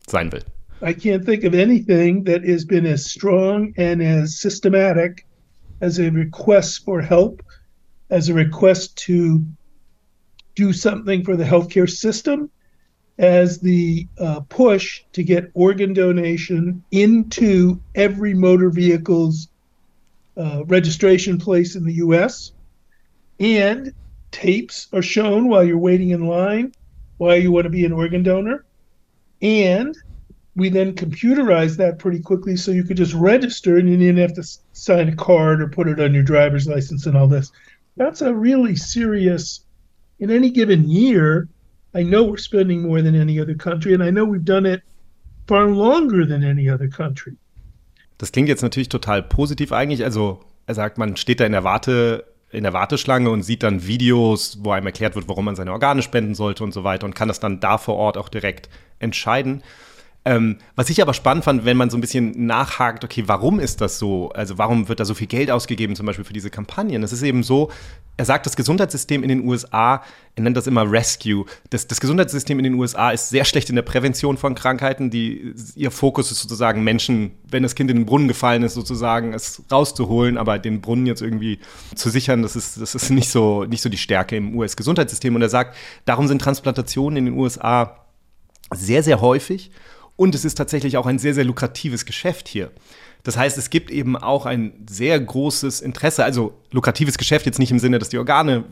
[0.06, 0.42] sein will.
[0.82, 5.24] I can't think of anything that has been as strong and as systematic
[5.80, 7.42] as a request for help,
[8.10, 9.40] as a request to
[10.56, 12.50] do something for the healthcare system
[13.18, 19.48] as the uh, push to get organ donation into every motor vehicle's
[20.36, 22.52] uh, registration place in the US.
[23.38, 23.94] And
[24.30, 26.72] tapes are shown while you're waiting in line,
[27.18, 28.64] why you want to be an organ donor.
[29.40, 29.96] And
[30.54, 34.34] we then computerized that pretty quickly so you could just register and you didn't have
[34.34, 37.52] to sign a card or put it on your driver's license and all this.
[37.96, 39.65] That's a really serious
[40.18, 41.48] in any given year,
[41.94, 44.82] I know we're spending more than any other country, and I know we've done it
[45.46, 47.36] far longer than any other country.
[48.18, 50.02] Das klingt jetzt natürlich total positiv eigentlich.
[50.04, 53.86] Also er sagt, man steht da in der Warte in der Warteschlange und sieht dann
[53.86, 57.14] Videos, wo einem erklärt wird, warum man seine Organe spenden sollte und so weiter und
[57.14, 59.62] kann das dann da vor Ort auch direkt entscheiden.
[60.26, 63.80] Ähm, was ich aber spannend fand, wenn man so ein bisschen nachhakt, okay, warum ist
[63.80, 64.30] das so?
[64.30, 67.04] Also warum wird da so viel Geld ausgegeben, zum Beispiel für diese Kampagnen?
[67.04, 67.70] Es ist eben so,
[68.16, 70.02] er sagt, das Gesundheitssystem in den USA,
[70.34, 71.44] er nennt das immer Rescue.
[71.70, 75.10] Das, das Gesundheitssystem in den USA ist sehr schlecht in der Prävention von Krankheiten.
[75.10, 79.32] Die, ihr Fokus ist sozusagen Menschen, wenn das Kind in den Brunnen gefallen ist, sozusagen
[79.32, 81.60] es rauszuholen, aber den Brunnen jetzt irgendwie
[81.94, 85.36] zu sichern, das ist, das ist nicht, so, nicht so die Stärke im US-Gesundheitssystem.
[85.36, 88.00] Und er sagt, darum sind Transplantationen in den USA
[88.74, 89.70] sehr, sehr häufig.
[90.16, 92.70] Und es ist tatsächlich auch ein sehr, sehr lukratives Geschäft hier.
[93.22, 97.70] Das heißt, es gibt eben auch ein sehr großes Interesse, also lukratives Geschäft jetzt nicht
[97.70, 98.64] im Sinne, dass die Organe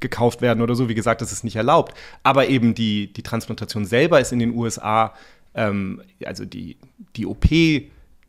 [0.00, 3.84] gekauft werden oder so, wie gesagt, das ist nicht erlaubt, aber eben die, die Transplantation
[3.84, 5.14] selber ist in den USA,
[5.54, 6.76] ähm, also die,
[7.16, 7.46] die OP,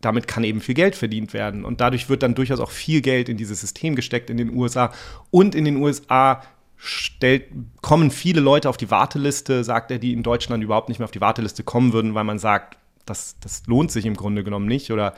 [0.01, 1.65] damit kann eben viel Geld verdient werden.
[1.65, 4.93] Und dadurch wird dann durchaus auch viel Geld in dieses System gesteckt in den USA
[5.31, 6.43] und in den USA
[6.77, 7.45] stellt,
[7.81, 11.11] kommen viele Leute auf die Warteliste, sagt er, die in Deutschland überhaupt nicht mehr auf
[11.11, 14.91] die Warteliste kommen würden, weil man sagt, das, das lohnt sich im Grunde genommen nicht.
[14.91, 15.13] Oder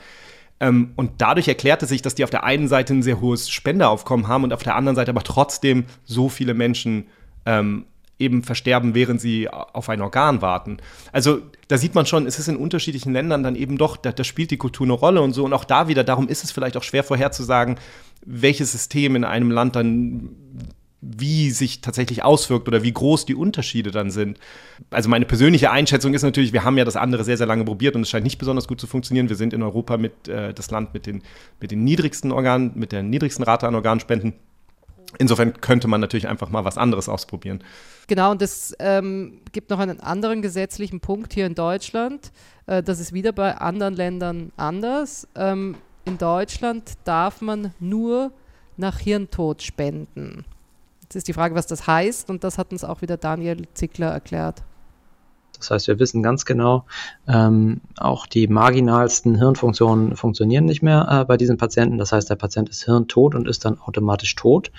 [0.59, 4.27] ähm, und dadurch erklärte sich, dass die auf der einen Seite ein sehr hohes Spendeaufkommen
[4.27, 7.07] haben und auf der anderen Seite aber trotzdem so viele Menschen
[7.45, 7.85] ähm,
[8.19, 10.77] eben versterben, während sie auf ein Organ warten.
[11.11, 14.23] Also da sieht man schon, es ist in unterschiedlichen Ländern dann eben doch, da, da,
[14.23, 15.45] spielt die Kultur eine Rolle und so.
[15.45, 17.77] Und auch da wieder, darum ist es vielleicht auch schwer vorherzusagen,
[18.25, 20.35] welches System in einem Land dann
[21.01, 24.39] wie sich tatsächlich auswirkt oder wie groß die Unterschiede dann sind.
[24.89, 27.95] Also meine persönliche Einschätzung ist natürlich, wir haben ja das andere sehr, sehr lange probiert
[27.95, 29.29] und es scheint nicht besonders gut zu funktionieren.
[29.29, 31.21] Wir sind in Europa mit äh, das Land mit den,
[31.61, 34.33] mit den niedrigsten Organen, mit der niedrigsten Rate an Organspenden.
[35.19, 37.63] Insofern könnte man natürlich einfach mal was anderes ausprobieren.
[38.07, 42.31] Genau, und es ähm, gibt noch einen anderen gesetzlichen Punkt hier in Deutschland.
[42.65, 45.27] Äh, das ist wieder bei anderen Ländern anders.
[45.35, 45.75] Ähm,
[46.05, 48.31] in Deutschland darf man nur
[48.77, 50.45] nach Hirntod spenden.
[51.07, 54.07] Jetzt ist die Frage, was das heißt und das hat uns auch wieder Daniel Zickler
[54.07, 54.61] erklärt.
[55.57, 56.85] Das heißt, wir wissen ganz genau,
[57.27, 61.97] ähm, auch die marginalsten Hirnfunktionen funktionieren nicht mehr äh, bei diesen Patienten.
[61.97, 64.71] Das heißt, der Patient ist hirntot und ist dann automatisch tot.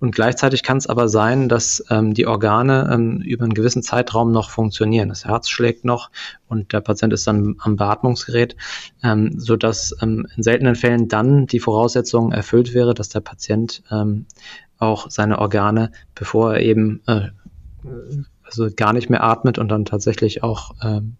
[0.00, 4.32] Und gleichzeitig kann es aber sein, dass ähm, die Organe ähm, über einen gewissen Zeitraum
[4.32, 5.08] noch funktionieren.
[5.08, 6.10] Das Herz schlägt noch
[6.48, 8.56] und der Patient ist dann am Beatmungsgerät,
[9.02, 14.26] ähm, sodass ähm, in seltenen Fällen dann die Voraussetzung erfüllt wäre, dass der Patient ähm,
[14.82, 17.28] auch seine Organe, bevor er eben äh,
[18.44, 21.16] also gar nicht mehr atmet und dann tatsächlich auch ähm,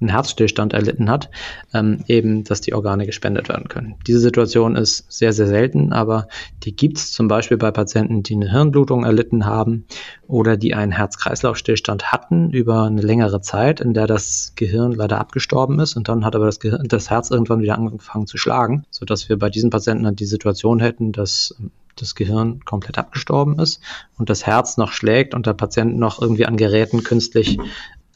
[0.00, 1.30] einen Herzstillstand erlitten hat,
[1.74, 3.96] ähm, eben, dass die Organe gespendet werden können.
[4.06, 6.28] Diese Situation ist sehr, sehr selten, aber
[6.62, 9.86] die gibt es zum Beispiel bei Patienten, die eine Hirnblutung erlitten haben
[10.26, 15.80] oder die einen Herz-Kreislauf-Stillstand hatten über eine längere Zeit, in der das Gehirn leider abgestorben
[15.80, 19.28] ist und dann hat aber das, Gehirn, das Herz irgendwann wieder angefangen zu schlagen, sodass
[19.28, 21.56] wir bei diesen Patienten dann die Situation hätten, dass
[22.00, 23.80] das Gehirn komplett abgestorben ist
[24.16, 27.58] und das Herz noch schlägt und der Patient noch irgendwie an Geräten künstlich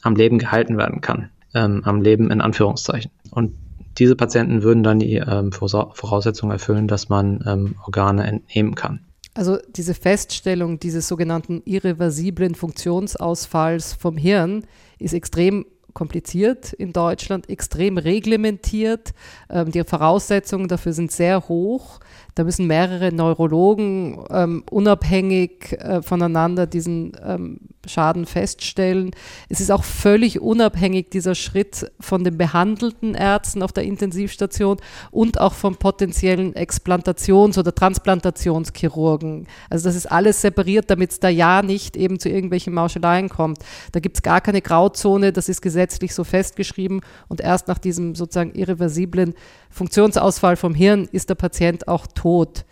[0.01, 1.29] am Leben gehalten werden kann.
[1.55, 3.11] Ähm, am Leben in Anführungszeichen.
[3.29, 3.53] Und
[3.99, 9.01] diese Patienten würden dann die ähm, Voraussetzungen erfüllen, dass man ähm, Organe entnehmen kann.
[9.35, 14.65] Also diese Feststellung dieses sogenannten irreversiblen Funktionsausfalls vom Hirn
[14.99, 19.13] ist extrem kompliziert in Deutschland, extrem reglementiert.
[19.49, 21.99] Ähm, die Voraussetzungen dafür sind sehr hoch.
[22.35, 29.11] Da müssen mehrere Neurologen ähm, unabhängig äh, voneinander diesen ähm, Schaden feststellen.
[29.49, 34.77] Es ist auch völlig unabhängig dieser Schritt von den behandelten Ärzten auf der Intensivstation
[35.11, 39.47] und auch von potenziellen Explantations- oder Transplantationschirurgen.
[39.69, 43.59] Also das ist alles separiert, damit es da ja nicht eben zu irgendwelchen Mauscheleien kommt.
[43.91, 48.15] Da gibt es gar keine Grauzone, das ist gesetzlich so festgeschrieben und erst nach diesem
[48.15, 49.33] sozusagen irreversiblen
[49.73, 52.65] Funktionsausfall vom Hirn ist der Patient auch tot.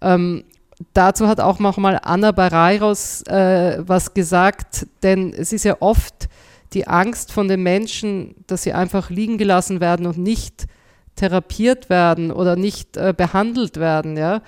[0.00, 0.44] Ähm,
[0.94, 6.28] dazu hat auch nochmal Anna Barreiros äh, was gesagt, denn es ist ja oft
[6.72, 10.66] die Angst von den Menschen, dass sie einfach liegen gelassen werden und nicht
[11.14, 14.16] therapiert werden oder nicht äh, behandelt werden.
[14.16, 14.42] Ja?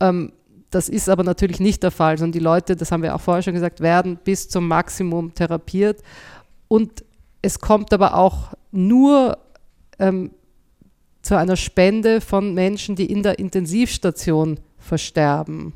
[0.00, 0.32] Ähm,
[0.70, 3.42] das ist aber natürlich nicht der Fall, sondern die Leute, das haben wir auch vorher
[3.42, 6.02] schon gesagt, werden bis zum Maximum therapiert.
[6.68, 7.04] Und
[7.42, 9.38] es kommt aber auch nur
[9.98, 10.30] ähm,
[11.24, 15.72] zu einer Spende von Menschen, die in der Intensivstation versterben.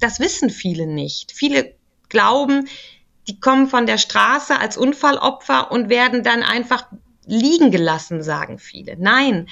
[0.00, 1.32] Das wissen viele nicht.
[1.32, 1.74] Viele
[2.08, 2.68] glauben,
[3.26, 6.86] die kommen von der Straße als Unfallopfer und werden dann einfach
[7.26, 8.96] liegen gelassen, sagen viele.
[8.98, 9.48] Nein,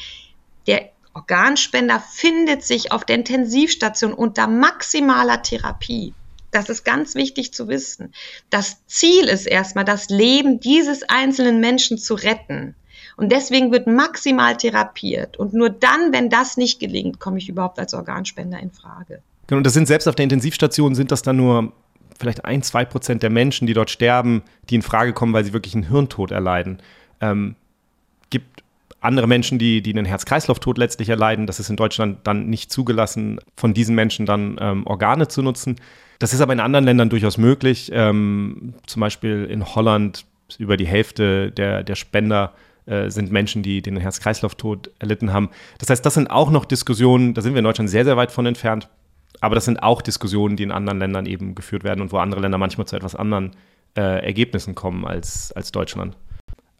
[0.67, 6.15] der Organspender findet sich auf der Intensivstation unter maximaler Therapie.
[6.51, 8.15] Das ist ganz wichtig zu wissen.
[8.51, 12.77] Das Ziel ist erstmal, das Leben dieses einzelnen Menschen zu retten.
[13.17, 15.37] Und deswegen wird maximal therapiert.
[15.37, 19.23] Und nur dann, wenn das nicht gelingt, komme ich überhaupt als Organspender in Frage.
[19.47, 21.73] Genau, und das sind selbst auf der Intensivstation sind das dann nur
[22.19, 25.53] vielleicht ein, zwei Prozent der Menschen, die dort sterben, die in Frage kommen, weil sie
[25.53, 26.79] wirklich einen Hirntod erleiden.
[27.21, 27.57] Ähm,
[28.31, 28.63] gibt
[29.01, 31.47] andere Menschen, die, die einen Herz-Kreislauf-Tod letztlich erleiden.
[31.47, 35.77] Das ist in Deutschland dann nicht zugelassen, von diesen Menschen dann ähm, Organe zu nutzen.
[36.19, 37.91] Das ist aber in anderen Ländern durchaus möglich.
[37.93, 40.25] Ähm, zum Beispiel in Holland
[40.59, 42.55] über die Hälfte der, der Spender
[42.87, 45.51] äh, sind Menschen, die den Herz-Kreislauf-Tod erlitten haben.
[45.79, 48.33] Das heißt, das sind auch noch Diskussionen, da sind wir in Deutschland sehr, sehr weit
[48.33, 48.89] von entfernt.
[49.41, 52.41] Aber das sind auch Diskussionen, die in anderen Ländern eben geführt werden und wo andere
[52.41, 53.53] Länder manchmal zu etwas anderen
[53.97, 56.17] äh, Ergebnissen kommen als, als Deutschland.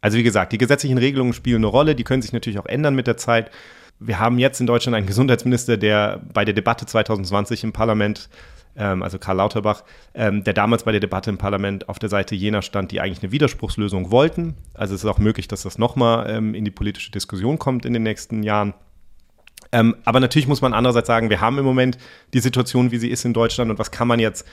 [0.01, 2.95] Also wie gesagt, die gesetzlichen Regelungen spielen eine Rolle, die können sich natürlich auch ändern
[2.95, 3.51] mit der Zeit.
[3.99, 8.29] Wir haben jetzt in Deutschland einen Gesundheitsminister, der bei der Debatte 2020 im Parlament,
[8.77, 12.35] ähm, also Karl Lauterbach, ähm, der damals bei der Debatte im Parlament auf der Seite
[12.35, 14.55] jener stand, die eigentlich eine Widerspruchslösung wollten.
[14.75, 17.93] Also es ist auch möglich, dass das nochmal ähm, in die politische Diskussion kommt in
[17.93, 18.75] den nächsten Jahren.
[19.73, 21.99] Ähm, aber natürlich muss man andererseits sagen, wir haben im Moment
[22.33, 24.47] die Situation, wie sie ist in Deutschland und was kann man jetzt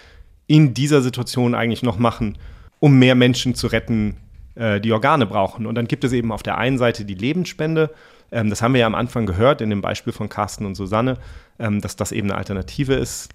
[0.47, 2.38] in dieser Situation eigentlich noch machen,
[2.80, 4.17] um mehr Menschen zu retten,
[4.55, 5.65] äh, die Organe brauchen.
[5.65, 7.91] Und dann gibt es eben auf der einen Seite die Lebensspende.
[8.32, 11.17] Ähm, das haben wir ja am Anfang gehört in dem Beispiel von Carsten und Susanne,
[11.59, 13.30] ähm, dass das eben eine Alternative ist.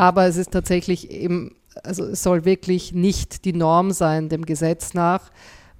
[0.00, 4.94] Aber es ist tatsächlich eben, also es soll wirklich nicht die Norm sein, dem Gesetz
[4.94, 5.30] nach,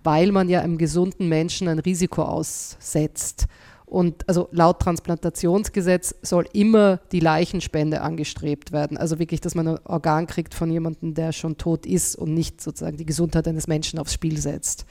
[0.05, 3.47] weil man ja einem gesunden Menschen ein Risiko aussetzt.
[3.87, 8.99] Und also laut Transplantationsgesetz soll immer die Leichenspende angestrebt werden.
[8.99, 12.61] Also wirklich, dass man ein Organ kriegt von jemandem, der schon tot ist und nicht
[12.61, 14.85] sozusagen die Gesundheit eines Menschen aufs Spiel setzt.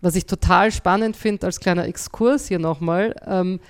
[0.00, 3.60] Was ich total spannend finde, als kleiner Exkurs hier nochmal, ähm,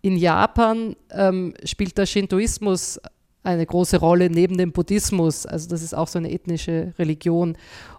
[0.00, 3.00] in Japan ähm, spielt der Shintoismus
[3.42, 5.46] eine große Rolle neben dem Buddhismus.
[5.46, 7.56] Also das ist auch so eine ethnische Religion.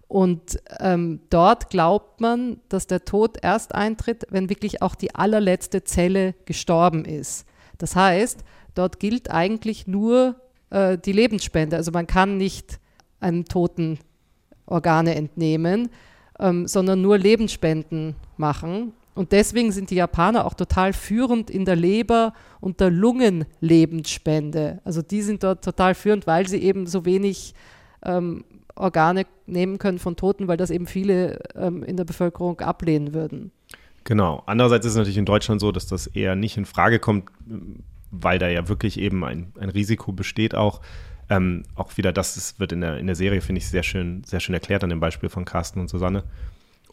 [0.07, 5.83] Und ähm, dort glaubt man, dass der Tod erst eintritt, wenn wirklich auch die allerletzte
[5.83, 7.45] Zelle gestorben ist.
[7.77, 8.43] Das heißt,
[8.75, 10.35] dort gilt eigentlich nur
[10.69, 11.75] äh, die Lebensspende.
[11.77, 12.79] Also man kann nicht
[13.19, 13.99] einem Toten
[14.65, 15.89] Organe entnehmen,
[16.39, 18.93] ähm, sondern nur Lebensspenden machen.
[19.15, 24.81] Und deswegen sind die Japaner auch total führend in der Leber- und der Lungenlebensspende.
[24.83, 27.53] Also die sind dort total führend, weil sie eben so wenig
[28.03, 28.43] ähm,
[28.75, 33.51] Organe nehmen können von Toten, weil das eben viele ähm, in der Bevölkerung ablehnen würden.
[34.03, 34.43] Genau.
[34.45, 37.29] Andererseits ist es natürlich in Deutschland so, dass das eher nicht in Frage kommt,
[38.11, 40.81] weil da ja wirklich eben ein, ein Risiko besteht auch.
[41.29, 44.23] Ähm, auch wieder das ist, wird in der, in der Serie, finde ich, sehr schön,
[44.25, 46.23] sehr schön erklärt an dem Beispiel von Carsten und Susanne.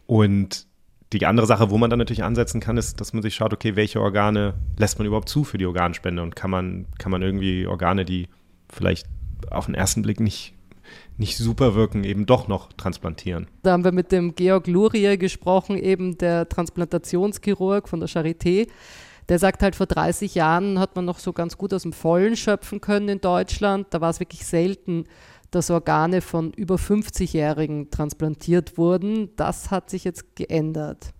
[0.07, 0.67] Und
[1.13, 3.75] die andere Sache, wo man dann natürlich ansetzen kann, ist, dass man sich schaut, okay,
[3.77, 7.67] welche Organe lässt man überhaupt zu für die Organspende und kann man, kann man irgendwie
[7.67, 8.29] Organe, die
[8.69, 9.07] vielleicht
[9.51, 10.55] auf den ersten Blick nicht
[11.17, 13.47] nicht super wirken, eben doch noch transplantieren.
[13.63, 18.69] Da haben wir mit dem Georg Lurie gesprochen, eben der Transplantationschirurg von der Charité.
[19.29, 22.37] Der sagt halt, vor 30 Jahren hat man noch so ganz gut aus dem Vollen
[22.37, 23.89] schöpfen können in Deutschland.
[23.91, 25.05] Da war es wirklich selten,
[25.51, 29.35] dass Organe von über 50-Jährigen transplantiert wurden.
[29.37, 31.13] Das hat sich jetzt geändert.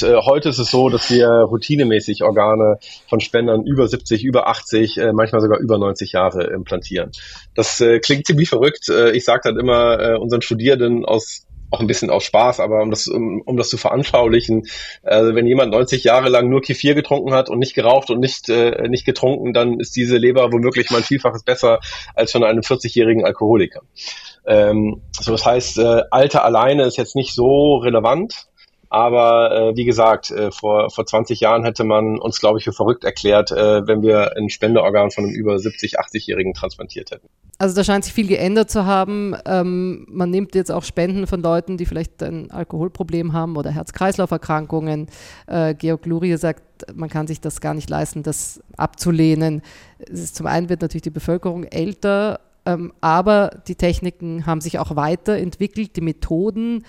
[0.00, 2.78] Äh, heute ist es so, dass wir routinemäßig Organe
[3.08, 7.10] von Spendern über 70, über 80, äh, manchmal sogar über 90 Jahre implantieren.
[7.54, 8.88] Das äh, klingt ziemlich verrückt.
[8.88, 13.08] ich sage dann immer unseren Studierenden aus auch ein bisschen aus Spaß, aber um das,
[13.08, 14.66] um, um das zu veranschaulichen,
[15.02, 18.48] äh, wenn jemand 90 Jahre lang nur Kefir getrunken hat und nicht geraucht und nicht,
[18.48, 21.80] äh, nicht getrunken, dann ist diese Leber womöglich mal ein Vielfaches besser
[22.14, 23.80] als von einem 40-jährigen Alkoholiker.
[24.46, 28.48] Ähm, so, das heißt, äh, Alter alleine ist jetzt nicht so relevant,
[28.92, 32.72] aber äh, wie gesagt, äh, vor, vor 20 Jahren hätte man uns, glaube ich, für
[32.72, 37.28] verrückt erklärt, äh, wenn wir ein Spendeorgan von einem über 70, 80-Jährigen transplantiert hätten.
[37.62, 39.36] Also da scheint sich viel geändert zu haben.
[39.46, 45.06] Ähm, man nimmt jetzt auch Spenden von Leuten, die vielleicht ein Alkoholproblem haben oder Herz-Kreislauf-Erkrankungen.
[45.46, 49.62] Äh, Georg Lurie sagt, man kann sich das gar nicht leisten, das abzulehnen.
[49.98, 54.94] Ist, zum einen wird natürlich die Bevölkerung älter ähm, aber die Techniken haben sich auch
[54.94, 56.84] weiterentwickelt, die Methoden.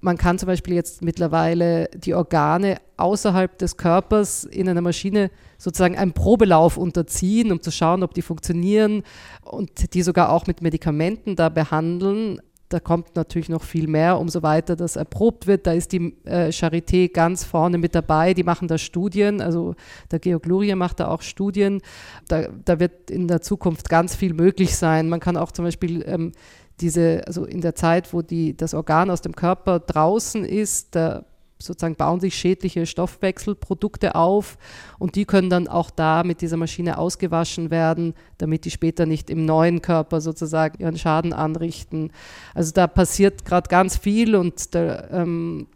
[0.00, 5.96] Man kann zum Beispiel jetzt mittlerweile die Organe außerhalb des Körpers in einer Maschine sozusagen
[5.96, 9.02] einen Probelauf unterziehen, um zu schauen, ob die funktionieren
[9.42, 14.42] und die sogar auch mit Medikamenten da behandeln da kommt natürlich noch viel mehr, umso
[14.42, 15.66] weiter das erprobt wird.
[15.66, 19.76] Da ist die äh, Charité ganz vorne mit dabei, die machen da Studien, also
[20.10, 21.80] der Georg Lurie macht da auch Studien.
[22.26, 25.08] Da, da wird in der Zukunft ganz viel möglich sein.
[25.08, 26.32] Man kann auch zum Beispiel ähm,
[26.80, 31.24] diese, also in der Zeit, wo die, das Organ aus dem Körper draußen ist, da
[31.58, 34.58] sozusagen bauen sich schädliche Stoffwechselprodukte auf
[34.98, 39.30] und die können dann auch da mit dieser Maschine ausgewaschen werden, damit die später nicht
[39.30, 42.12] im neuen Körper sozusagen ihren Schaden anrichten.
[42.54, 45.66] Also da passiert gerade ganz viel und der ähm,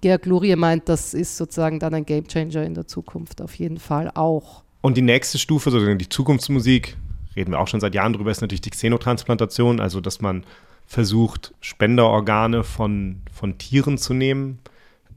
[0.00, 4.10] Georg Lurie meint, das ist sozusagen dann ein Gamechanger in der Zukunft auf jeden Fall
[4.14, 4.64] auch.
[4.80, 6.96] Und die nächste Stufe, sozusagen die Zukunftsmusik,
[7.36, 10.44] reden wir auch schon seit Jahren drüber, ist natürlich die Xenotransplantation, also dass man
[10.86, 14.58] versucht, Spenderorgane von, von Tieren zu nehmen.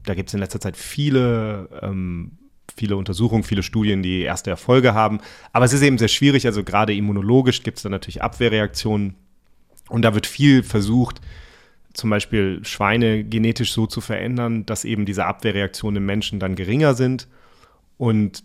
[0.04, 2.32] Da gibt es in letzter Zeit viele, ähm,
[2.74, 5.20] viele Untersuchungen, viele Studien, die erste Erfolge haben.
[5.52, 9.14] Aber es ist eben sehr schwierig, also gerade immunologisch gibt es da natürlich Abwehrreaktionen.
[9.88, 11.20] Und da wird viel versucht,
[11.92, 16.94] zum Beispiel Schweine genetisch so zu verändern, dass eben diese Abwehrreaktionen im Menschen dann geringer
[16.94, 17.28] sind.
[17.96, 18.44] Und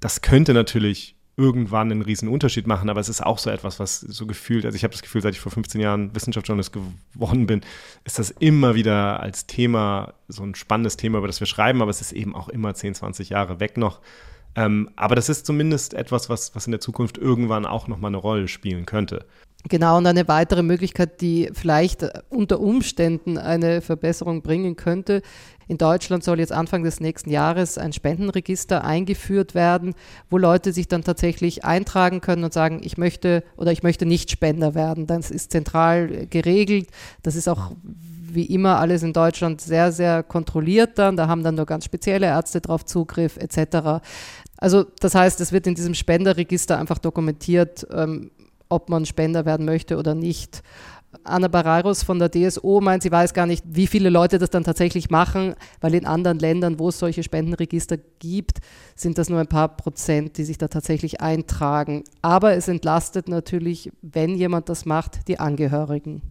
[0.00, 4.00] das könnte natürlich irgendwann einen riesen Unterschied machen, aber es ist auch so etwas, was
[4.00, 7.62] so gefühlt, also ich habe das Gefühl, seit ich vor 15 Jahren Wissenschaftsjournalist geworden bin,
[8.04, 11.90] ist das immer wieder als Thema so ein spannendes Thema, über das wir schreiben, aber
[11.90, 14.00] es ist eben auch immer 10, 20 Jahre weg noch.
[14.56, 18.18] Ähm, aber das ist zumindest etwas, was, was in der Zukunft irgendwann auch nochmal eine
[18.18, 19.26] Rolle spielen könnte.
[19.68, 25.22] Genau, und eine weitere Möglichkeit, die vielleicht unter Umständen eine Verbesserung bringen könnte.
[25.68, 29.94] In Deutschland soll jetzt Anfang des nächsten Jahres ein Spendenregister eingeführt werden,
[30.30, 34.30] wo Leute sich dann tatsächlich eintragen können und sagen, ich möchte oder ich möchte nicht
[34.30, 35.06] Spender werden.
[35.06, 36.88] Das ist zentral geregelt.
[37.22, 37.72] Das ist auch
[38.34, 41.16] wie immer alles in Deutschland sehr, sehr kontrolliert dann.
[41.16, 44.04] Da haben dann nur ganz spezielle Ärzte drauf Zugriff etc.
[44.56, 48.30] Also das heißt, es wird in diesem Spenderregister einfach dokumentiert, ähm,
[48.68, 50.62] ob man Spender werden möchte oder nicht.
[51.22, 54.64] Anna Barreiros von der DSO meint, sie weiß gar nicht, wie viele Leute das dann
[54.64, 58.58] tatsächlich machen, weil in anderen Ländern, wo es solche Spendenregister gibt,
[58.96, 62.04] sind das nur ein paar Prozent, die sich da tatsächlich eintragen.
[62.22, 66.22] Aber es entlastet natürlich, wenn jemand das macht, die Angehörigen.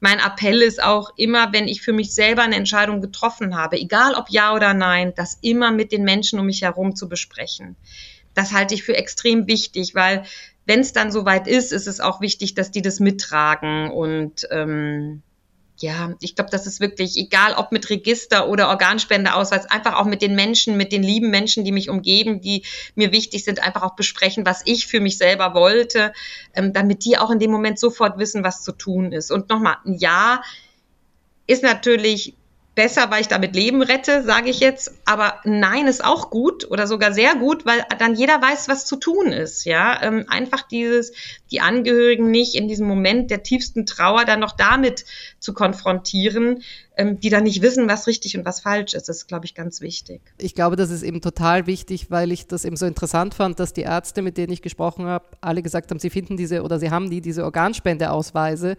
[0.00, 4.14] Mein Appell ist auch immer, wenn ich für mich selber eine Entscheidung getroffen habe, egal
[4.14, 7.76] ob ja oder nein, das immer mit den Menschen um mich herum zu besprechen.
[8.34, 10.24] Das halte ich für extrem wichtig, weil
[10.66, 13.90] wenn es dann soweit ist, ist es auch wichtig, dass die das mittragen.
[13.90, 15.22] Und ähm,
[15.78, 20.22] ja, ich glaube, das ist wirklich, egal ob mit Register oder Organspendeausweis, einfach auch mit
[20.22, 23.96] den Menschen, mit den lieben Menschen, die mich umgeben, die mir wichtig sind, einfach auch
[23.96, 26.12] besprechen, was ich für mich selber wollte,
[26.54, 29.32] ähm, damit die auch in dem Moment sofort wissen, was zu tun ist.
[29.32, 30.42] Und nochmal, ein Ja
[31.48, 32.36] ist natürlich
[32.74, 34.92] besser, weil ich damit Leben rette, sage ich jetzt.
[35.04, 38.96] Aber nein ist auch gut oder sogar sehr gut, weil dann jeder weiß, was zu
[38.96, 39.64] tun ist.
[39.64, 41.12] Ja, ähm, einfach dieses,
[41.50, 45.04] die Angehörigen nicht in diesem Moment der tiefsten Trauer dann noch damit
[45.38, 46.62] zu konfrontieren,
[46.96, 49.08] ähm, die dann nicht wissen, was richtig und was falsch ist.
[49.08, 50.20] Das ist, glaube ich, ganz wichtig.
[50.38, 53.72] Ich glaube, das ist eben total wichtig, weil ich das eben so interessant fand, dass
[53.72, 56.90] die Ärzte, mit denen ich gesprochen habe, alle gesagt haben, sie finden diese oder sie
[56.90, 58.76] haben die diese Organspendeausweise.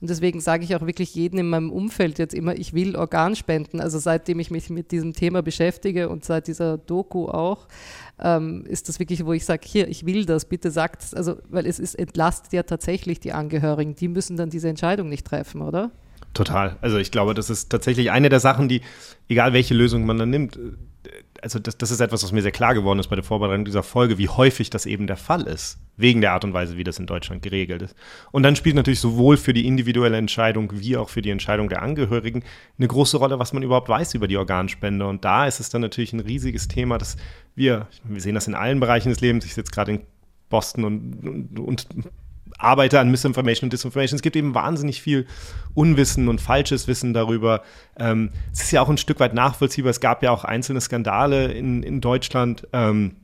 [0.00, 2.96] Und deswegen sage ich auch wirklich jedem in meinem Umfeld jetzt immer, ich will
[3.36, 3.80] Organspenden.
[3.80, 7.66] Also seitdem ich mich mit diesem Thema beschäftige und seit dieser Doku auch,
[8.18, 11.14] ähm, ist das wirklich, wo ich sage, hier, ich will das, bitte sagt es.
[11.14, 13.94] Also, weil es ist, entlastet ja tatsächlich die Angehörigen.
[13.94, 15.90] Die müssen dann diese Entscheidung nicht treffen, oder?
[16.34, 16.76] Total.
[16.80, 18.82] Also ich glaube, das ist tatsächlich eine der Sachen, die,
[19.28, 20.58] egal welche Lösung man dann nimmt,
[21.42, 23.82] also das, das ist etwas, was mir sehr klar geworden ist bei der Vorbereitung dieser
[23.82, 26.98] Folge, wie häufig das eben der Fall ist, wegen der Art und Weise, wie das
[26.98, 27.94] in Deutschland geregelt ist.
[28.32, 31.82] Und dann spielt natürlich sowohl für die individuelle Entscheidung wie auch für die Entscheidung der
[31.82, 32.44] Angehörigen
[32.78, 35.06] eine große Rolle, was man überhaupt weiß über die Organspende.
[35.06, 37.16] Und da ist es dann natürlich ein riesiges Thema, dass
[37.54, 40.00] wir, wir sehen das in allen Bereichen des Lebens, ich sitze gerade in
[40.48, 42.08] Boston und, und, und
[42.58, 44.16] arbeite an Misinformation und Disinformation.
[44.16, 45.26] Es gibt eben wahnsinnig viel
[45.74, 47.62] Unwissen und falsches Wissen darüber.
[47.98, 49.90] Ähm, es ist ja auch ein Stück weit nachvollziehbar.
[49.90, 53.16] Es gab ja auch einzelne Skandale in, in Deutschland, ähm,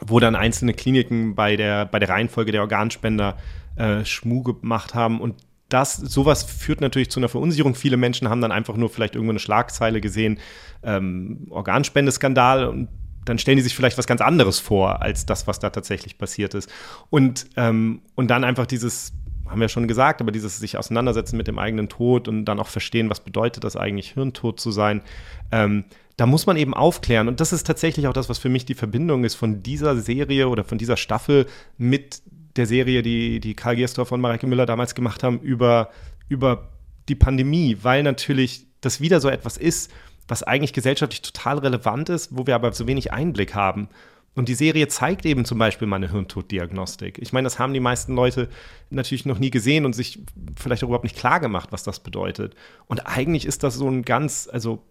[0.00, 3.36] wo dann einzelne Kliniken bei der, bei der Reihenfolge der Organspender
[3.76, 5.20] äh, Schmuh gemacht haben.
[5.20, 5.36] Und
[5.68, 7.74] das, sowas führt natürlich zu einer Verunsicherung.
[7.74, 10.38] Viele Menschen haben dann einfach nur vielleicht irgendwo eine Schlagzeile gesehen,
[10.82, 12.88] ähm, Organspendeskandal und
[13.24, 16.54] dann stellen die sich vielleicht was ganz anderes vor, als das, was da tatsächlich passiert
[16.54, 16.70] ist.
[17.10, 19.12] Und, ähm, und dann einfach dieses,
[19.48, 22.68] haben wir schon gesagt, aber dieses sich auseinandersetzen mit dem eigenen Tod und dann auch
[22.68, 25.02] verstehen, was bedeutet das eigentlich, Hirntod zu sein.
[25.50, 25.84] Ähm,
[26.16, 27.28] da muss man eben aufklären.
[27.28, 30.48] Und das ist tatsächlich auch das, was für mich die Verbindung ist von dieser Serie
[30.48, 31.46] oder von dieser Staffel
[31.78, 32.22] mit
[32.56, 35.90] der Serie, die, die Karl Gerstorff und Mareike Müller damals gemacht haben, über,
[36.28, 36.68] über
[37.08, 39.90] die Pandemie, weil natürlich das wieder so etwas ist,
[40.28, 43.88] was eigentlich gesellschaftlich total relevant ist, wo wir aber so wenig Einblick haben.
[44.34, 47.18] Und die Serie zeigt eben zum Beispiel mal eine Hirntoddiagnostik.
[47.18, 48.48] Ich meine, das haben die meisten Leute
[48.88, 50.20] natürlich noch nie gesehen und sich
[50.56, 52.54] vielleicht auch überhaupt nicht klar gemacht, was das bedeutet.
[52.86, 54.82] Und eigentlich ist das so ein ganz, also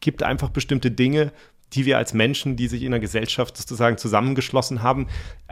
[0.00, 1.32] gibt einfach bestimmte Dinge,
[1.72, 5.08] die wir als Menschen, die sich in der Gesellschaft sozusagen zusammengeschlossen haben,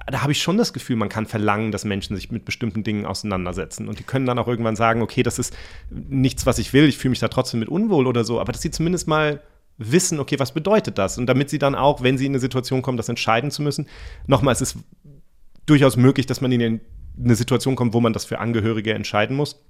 [0.07, 3.07] da habe ich schon das Gefühl, man kann verlangen, dass Menschen sich mit bestimmten Dingen
[3.07, 3.89] auseinandersetzen.
[3.89, 5.57] Und die können dann auch irgendwann sagen, okay, das ist
[5.91, 8.63] nichts, was ich will, ich fühle mich da trotzdem mit unwohl oder so, aber dass
[8.63, 9.41] sie zumindest mal
[9.79, 11.19] wissen, okay, was bedeutet das?
[11.19, 13.89] Und damit sie dann auch, wenn sie in eine Situation kommen, das entscheiden zu müssen,
[14.27, 14.77] nochmal, es ist
[15.67, 16.81] durchaus möglich, dass man in
[17.19, 19.65] eine Situation kommt, wo man das für Angehörige entscheiden muss.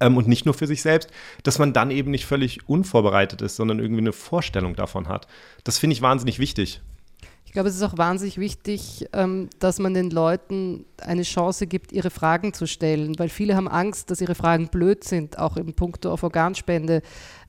[0.00, 1.10] Ähm, und nicht nur für sich selbst,
[1.42, 5.26] dass man dann eben nicht völlig unvorbereitet ist, sondern irgendwie eine Vorstellung davon hat.
[5.64, 6.80] Das finde ich wahnsinnig wichtig.
[7.48, 11.92] Ich glaube, es ist auch wahnsinnig wichtig, ähm, dass man den Leuten eine Chance gibt,
[11.92, 15.72] ihre Fragen zu stellen, weil viele haben Angst, dass ihre Fragen blöd sind, auch im
[15.72, 17.00] Punkt auf Organspende.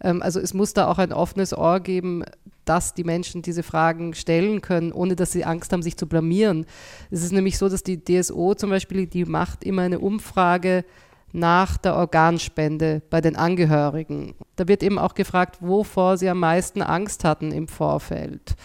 [0.02, 2.24] Ähm, also es muss da auch ein offenes Ohr geben,
[2.64, 6.66] dass die Menschen diese Fragen stellen können, ohne dass sie Angst haben, sich zu blamieren.
[7.12, 10.86] Es ist nämlich so, dass die DSO zum Beispiel, die macht immer eine Umfrage
[11.32, 14.36] nach der Organspende bei den Angehörigen.
[14.56, 18.56] Da wird eben auch gefragt, wovor sie am meisten Angst hatten im Vorfeld.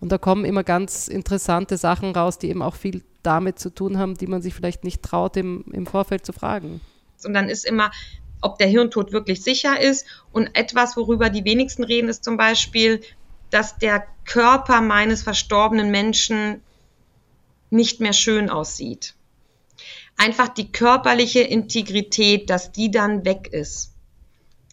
[0.00, 3.98] Und da kommen immer ganz interessante Sachen raus, die eben auch viel damit zu tun
[3.98, 6.80] haben, die man sich vielleicht nicht traut, im, im Vorfeld zu fragen.
[7.24, 7.90] Und dann ist immer,
[8.42, 10.06] ob der Hirntod wirklich sicher ist.
[10.32, 13.00] Und etwas, worüber die wenigsten reden, ist zum Beispiel,
[13.50, 16.60] dass der Körper meines verstorbenen Menschen
[17.70, 19.14] nicht mehr schön aussieht.
[20.16, 23.94] Einfach die körperliche Integrität, dass die dann weg ist.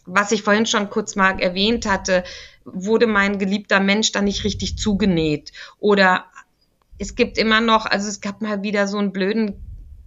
[0.04, 2.24] Was ich vorhin schon kurz mal erwähnt hatte,
[2.64, 5.52] wurde mein geliebter Mensch dann nicht richtig zugenäht.
[5.78, 6.26] Oder
[6.98, 9.54] es gibt immer noch, also es gab mal wieder so einen blöden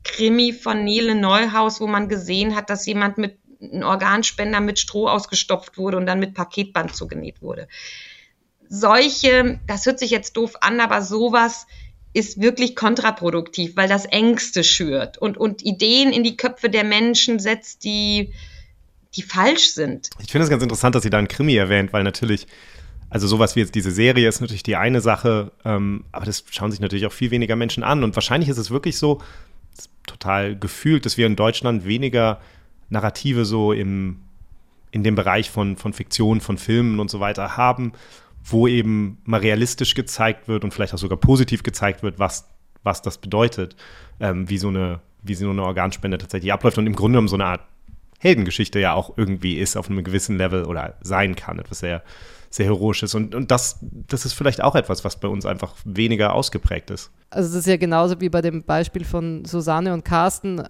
[0.04, 5.08] Krimi von Nele Neuhaus, wo man gesehen hat, dass jemand mit einem Organspender mit Stroh
[5.08, 7.68] ausgestopft wurde und dann mit Paketband zugenäht wurde.
[8.68, 11.68] Solche, das hört sich jetzt doof an, aber sowas
[12.16, 17.39] ist wirklich kontraproduktiv, weil das Ängste schürt und, und Ideen in die Köpfe der Menschen
[17.39, 18.32] setzt, die,
[19.16, 20.09] die falsch sind.
[20.20, 22.47] Ich finde es ganz interessant, dass sie da einen Krimi erwähnt, weil natürlich,
[23.09, 26.72] also sowas wie jetzt diese Serie ist natürlich die eine Sache, ähm, aber das schauen
[26.72, 28.03] sich natürlich auch viel weniger Menschen an.
[28.03, 29.22] Und wahrscheinlich ist es wirklich so,
[30.07, 32.39] total gefühlt, dass wir in Deutschland weniger
[32.89, 34.22] Narrative so im,
[34.91, 37.93] in dem Bereich von, von Fiktion, von Filmen und so weiter haben,
[38.46, 42.48] wo eben mal realistisch gezeigt wird und vielleicht auch sogar positiv gezeigt wird, was,
[42.84, 43.76] was das bedeutet,
[44.20, 47.36] ähm, wie, so eine, wie so eine Organspende tatsächlich abläuft und im Grunde genommen so
[47.36, 47.62] eine Art
[48.20, 52.04] Heldengeschichte ja auch irgendwie ist auf einem gewissen Level oder sein kann, etwas sehr,
[52.50, 53.14] sehr Heroisches.
[53.14, 57.12] Und, und das, das ist vielleicht auch etwas, was bei uns einfach weniger ausgeprägt ist.
[57.32, 60.64] Also das ist ja genauso wie bei dem Beispiel von Susanne und Carsten.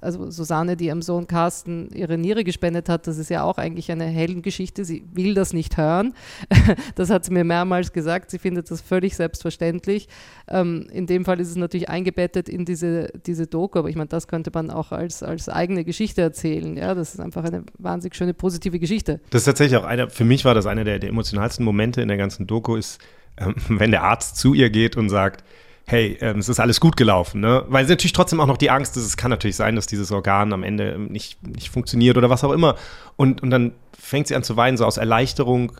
[0.00, 3.92] Also Susanne, die ihrem Sohn Carsten ihre Niere gespendet hat, das ist ja auch eigentlich
[3.92, 4.84] eine Heldengeschichte.
[4.84, 6.14] Sie will das nicht hören.
[6.94, 8.30] Das hat sie mir mehrmals gesagt.
[8.30, 10.08] Sie findet das völlig selbstverständlich.
[10.48, 14.08] Ähm, in dem Fall ist es natürlich eingebettet in diese, diese Doku, aber ich meine,
[14.08, 16.76] das könnte man auch als, als eigene Geschichte erzählen.
[16.76, 19.20] Ja, das ist einfach eine wahnsinnig schöne, positive Geschichte.
[19.30, 22.08] Das ist tatsächlich auch einer, für mich war das einer der, der emotionalsten Momente in
[22.08, 23.00] der ganzen Doku, ist,
[23.36, 25.44] ähm, wenn der Arzt zu ihr geht und sagt,
[25.90, 27.64] hey, ähm, es ist alles gut gelaufen, ne?
[27.68, 30.52] Weil natürlich trotzdem auch noch die Angst ist, es kann natürlich sein, dass dieses Organ
[30.52, 32.76] am Ende nicht, nicht funktioniert oder was auch immer.
[33.16, 35.72] Und, und dann fängt sie an zu weinen, so aus Erleichterung.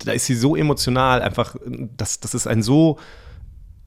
[0.00, 1.56] Da ist sie so emotional, einfach,
[1.96, 2.98] das, das ist ein so,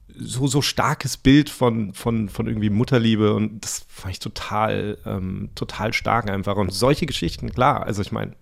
[0.08, 5.50] so, so starkes Bild von, von, von irgendwie Mutterliebe und das fand ich total, ähm,
[5.54, 6.56] total stark einfach.
[6.56, 8.32] Und solche Geschichten, klar, also ich meine,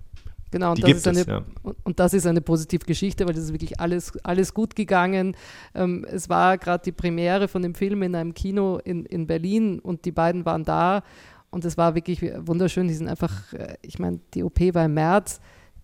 [0.57, 1.43] Genau, und das, eine, es, ja.
[1.85, 5.37] und das, ist eine, positive Geschichte, weil das ist wirklich alles, alles gut gegangen.
[5.75, 9.81] Ähm, es war gerade die Premiere von dem Film in einem Kino in, in Berlin
[9.81, 11.03] und die beiden waren da
[11.51, 12.89] und es war wirklich wunderschön.
[12.89, 15.41] Die sind einfach, äh, ich meine, die OP war im März,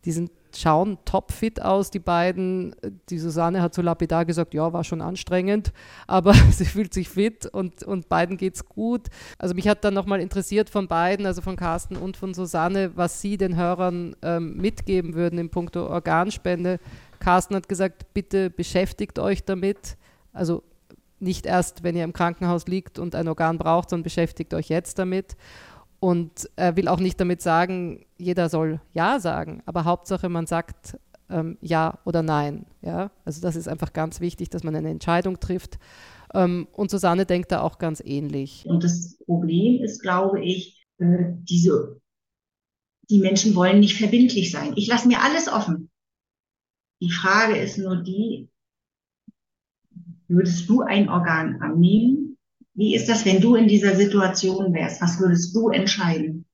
[0.07, 2.75] die sind schauen topfit aus, die beiden.
[3.09, 5.73] Die Susanne hat so lapidar gesagt, ja, war schon anstrengend,
[6.07, 9.09] aber sie fühlt sich fit und, und beiden geht's gut.
[9.39, 13.21] Also mich hat dann nochmal interessiert von beiden, also von Carsten und von Susanne, was
[13.21, 16.79] sie den Hörern ähm, mitgeben würden in puncto Organspende.
[17.19, 19.97] Carsten hat gesagt, bitte beschäftigt euch damit.
[20.33, 20.63] Also
[21.23, 24.99] nicht erst, wenn ihr im Krankenhaus liegt und ein Organ braucht, sondern beschäftigt euch jetzt
[24.99, 25.37] damit.
[26.03, 30.99] Und er will auch nicht damit sagen, jeder soll Ja sagen, aber Hauptsache man sagt
[31.31, 32.67] ähm, Ja oder Nein.
[32.81, 33.13] Ja?
[33.25, 35.79] Also das ist einfach ganz wichtig, dass man eine Entscheidung trifft.
[36.35, 38.65] Ähm, und Susanne denkt da auch ganz ähnlich.
[38.67, 42.01] Und das Problem ist, glaube ich, äh, diese,
[43.09, 44.73] die Menschen wollen nicht verbindlich sein.
[44.75, 45.89] Ich lasse mir alles offen.
[47.01, 48.49] Die Frage ist nur die,
[50.27, 52.32] würdest du ein Organ annehmen?
[52.75, 55.03] Wie ist das, wenn du in dieser Situation wärst?
[55.03, 56.47] Was würdest du entscheiden?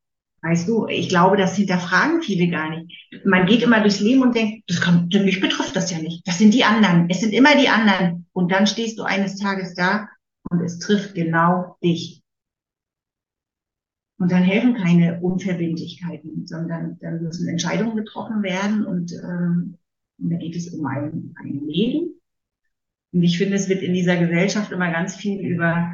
[0.42, 2.92] Weißt du, ich glaube, das hinterfragen viele gar nicht.
[3.24, 6.26] Man geht immer durchs Leben und denkt, das kann, mich betrifft das ja nicht.
[6.26, 7.08] Das sind die anderen.
[7.10, 8.26] Es sind immer die anderen.
[8.32, 10.08] Und dann stehst du eines Tages da
[10.50, 12.22] und es trifft genau dich.
[14.18, 19.78] Und dann helfen keine Unverbindlichkeiten, sondern dann müssen Entscheidungen getroffen werden und, ähm,
[20.18, 22.20] und da geht es um ein, ein Leben.
[23.12, 25.92] Und ich finde, es wird in dieser Gesellschaft immer ganz viel über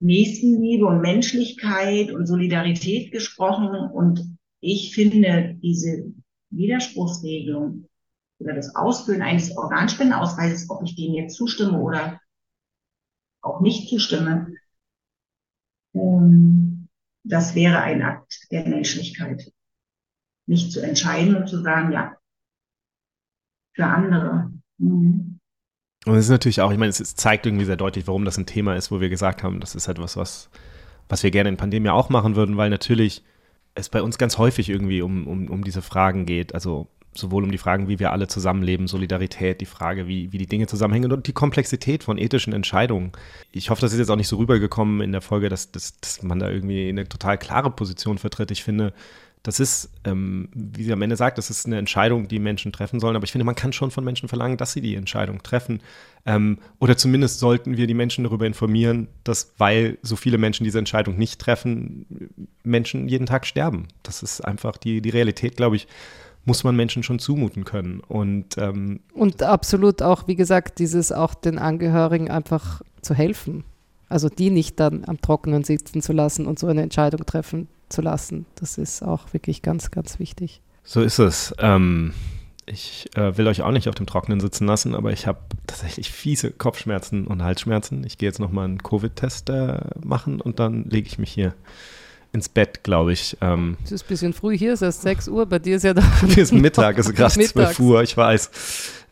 [0.00, 3.74] Nächstenliebe und Menschlichkeit und Solidarität gesprochen.
[3.90, 6.12] Und ich finde diese
[6.50, 7.88] Widerspruchsregelung
[8.38, 12.20] oder das Ausfüllen eines Organspendeausweises, ob ich dem jetzt zustimme oder
[13.40, 14.54] auch nicht zustimme,
[15.94, 16.88] ähm,
[17.24, 19.52] das wäre ein Akt der Menschlichkeit.
[20.46, 22.16] Nicht zu entscheiden und zu sagen, ja,
[23.74, 24.52] für andere.
[24.78, 25.25] Mhm.
[26.06, 28.46] Und es ist natürlich auch, ich meine, es zeigt irgendwie sehr deutlich, warum das ein
[28.46, 30.48] Thema ist, wo wir gesagt haben, das ist etwas, was,
[31.08, 33.24] was wir gerne in Pandemie auch machen würden, weil natürlich
[33.74, 36.54] es bei uns ganz häufig irgendwie um, um, um diese Fragen geht.
[36.54, 40.46] Also sowohl um die Fragen, wie wir alle zusammenleben, Solidarität, die Frage, wie, wie die
[40.46, 43.10] Dinge zusammenhängen und die Komplexität von ethischen Entscheidungen.
[43.50, 46.22] Ich hoffe, das ist jetzt auch nicht so rübergekommen in der Folge, dass, dass, dass
[46.22, 48.50] man da irgendwie eine total klare Position vertritt.
[48.52, 48.92] Ich finde,
[49.46, 52.98] das ist, ähm, wie sie am Ende sagt, das ist eine Entscheidung, die Menschen treffen
[52.98, 53.14] sollen.
[53.14, 55.82] Aber ich finde, man kann schon von Menschen verlangen, dass sie die Entscheidung treffen.
[56.24, 60.80] Ähm, oder zumindest sollten wir die Menschen darüber informieren, dass, weil so viele Menschen diese
[60.80, 62.06] Entscheidung nicht treffen,
[62.64, 63.86] Menschen jeden Tag sterben.
[64.02, 65.86] Das ist einfach die, die Realität, glaube ich,
[66.44, 68.00] muss man Menschen schon zumuten können.
[68.00, 73.62] Und, ähm, und absolut auch, wie gesagt, dieses auch den Angehörigen einfach zu helfen.
[74.08, 78.02] Also die nicht dann am Trockenen sitzen zu lassen und so eine Entscheidung treffen zu
[78.02, 78.46] lassen.
[78.56, 80.60] Das ist auch wirklich ganz, ganz wichtig.
[80.84, 81.54] So ist es.
[81.58, 82.12] Ähm,
[82.66, 86.10] ich äh, will euch auch nicht auf dem Trockenen sitzen lassen, aber ich habe tatsächlich
[86.10, 88.04] fiese Kopfschmerzen und Halsschmerzen.
[88.04, 91.54] Ich gehe jetzt nochmal einen Covid-Test äh, machen und dann lege ich mich hier
[92.32, 93.36] ins Bett, glaube ich.
[93.40, 95.84] Ähm, es ist ein bisschen früh hier, es ist erst 6 Uhr, bei dir ist
[95.84, 96.02] ja da.
[96.26, 98.50] Hier ist Mittag, es ist gerade 12 Uhr, ich weiß.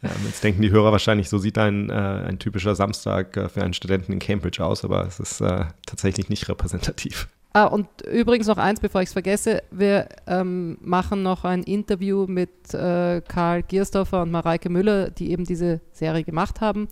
[0.03, 3.63] Ja, jetzt denken die Hörer wahrscheinlich, so sieht ein, äh, ein typischer Samstag äh, für
[3.63, 7.29] einen Studenten in Cambridge aus, aber es ist äh, tatsächlich nicht repräsentativ.
[7.57, 9.63] Ah, und übrigens noch eins, bevor ich es vergesse.
[9.71, 15.45] Wir ähm, machen noch ein Interview mit äh, Karl Giersdorfer und Mareike Müller, die eben
[15.45, 16.89] diese Serie gemacht haben.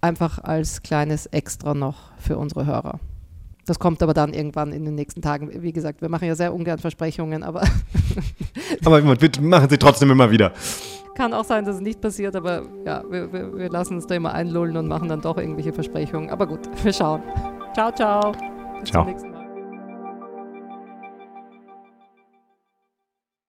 [0.00, 2.98] Einfach als kleines Extra noch für unsere Hörer.
[3.64, 5.62] Das kommt aber dann irgendwann in den nächsten Tagen.
[5.62, 7.62] Wie gesagt, wir machen ja sehr ungern Versprechungen, aber.
[8.84, 10.52] aber bitte machen Sie trotzdem immer wieder.
[11.14, 14.16] Kann auch sein, dass es nicht passiert, aber ja, wir, wir, wir lassen uns da
[14.16, 16.28] immer einlullen und machen dann doch irgendwelche Versprechungen.
[16.30, 17.22] Aber gut, wir schauen.
[17.72, 18.32] Ciao, ciao.
[18.80, 19.04] Bis ciao.
[19.04, 19.35] zum nächsten Mal.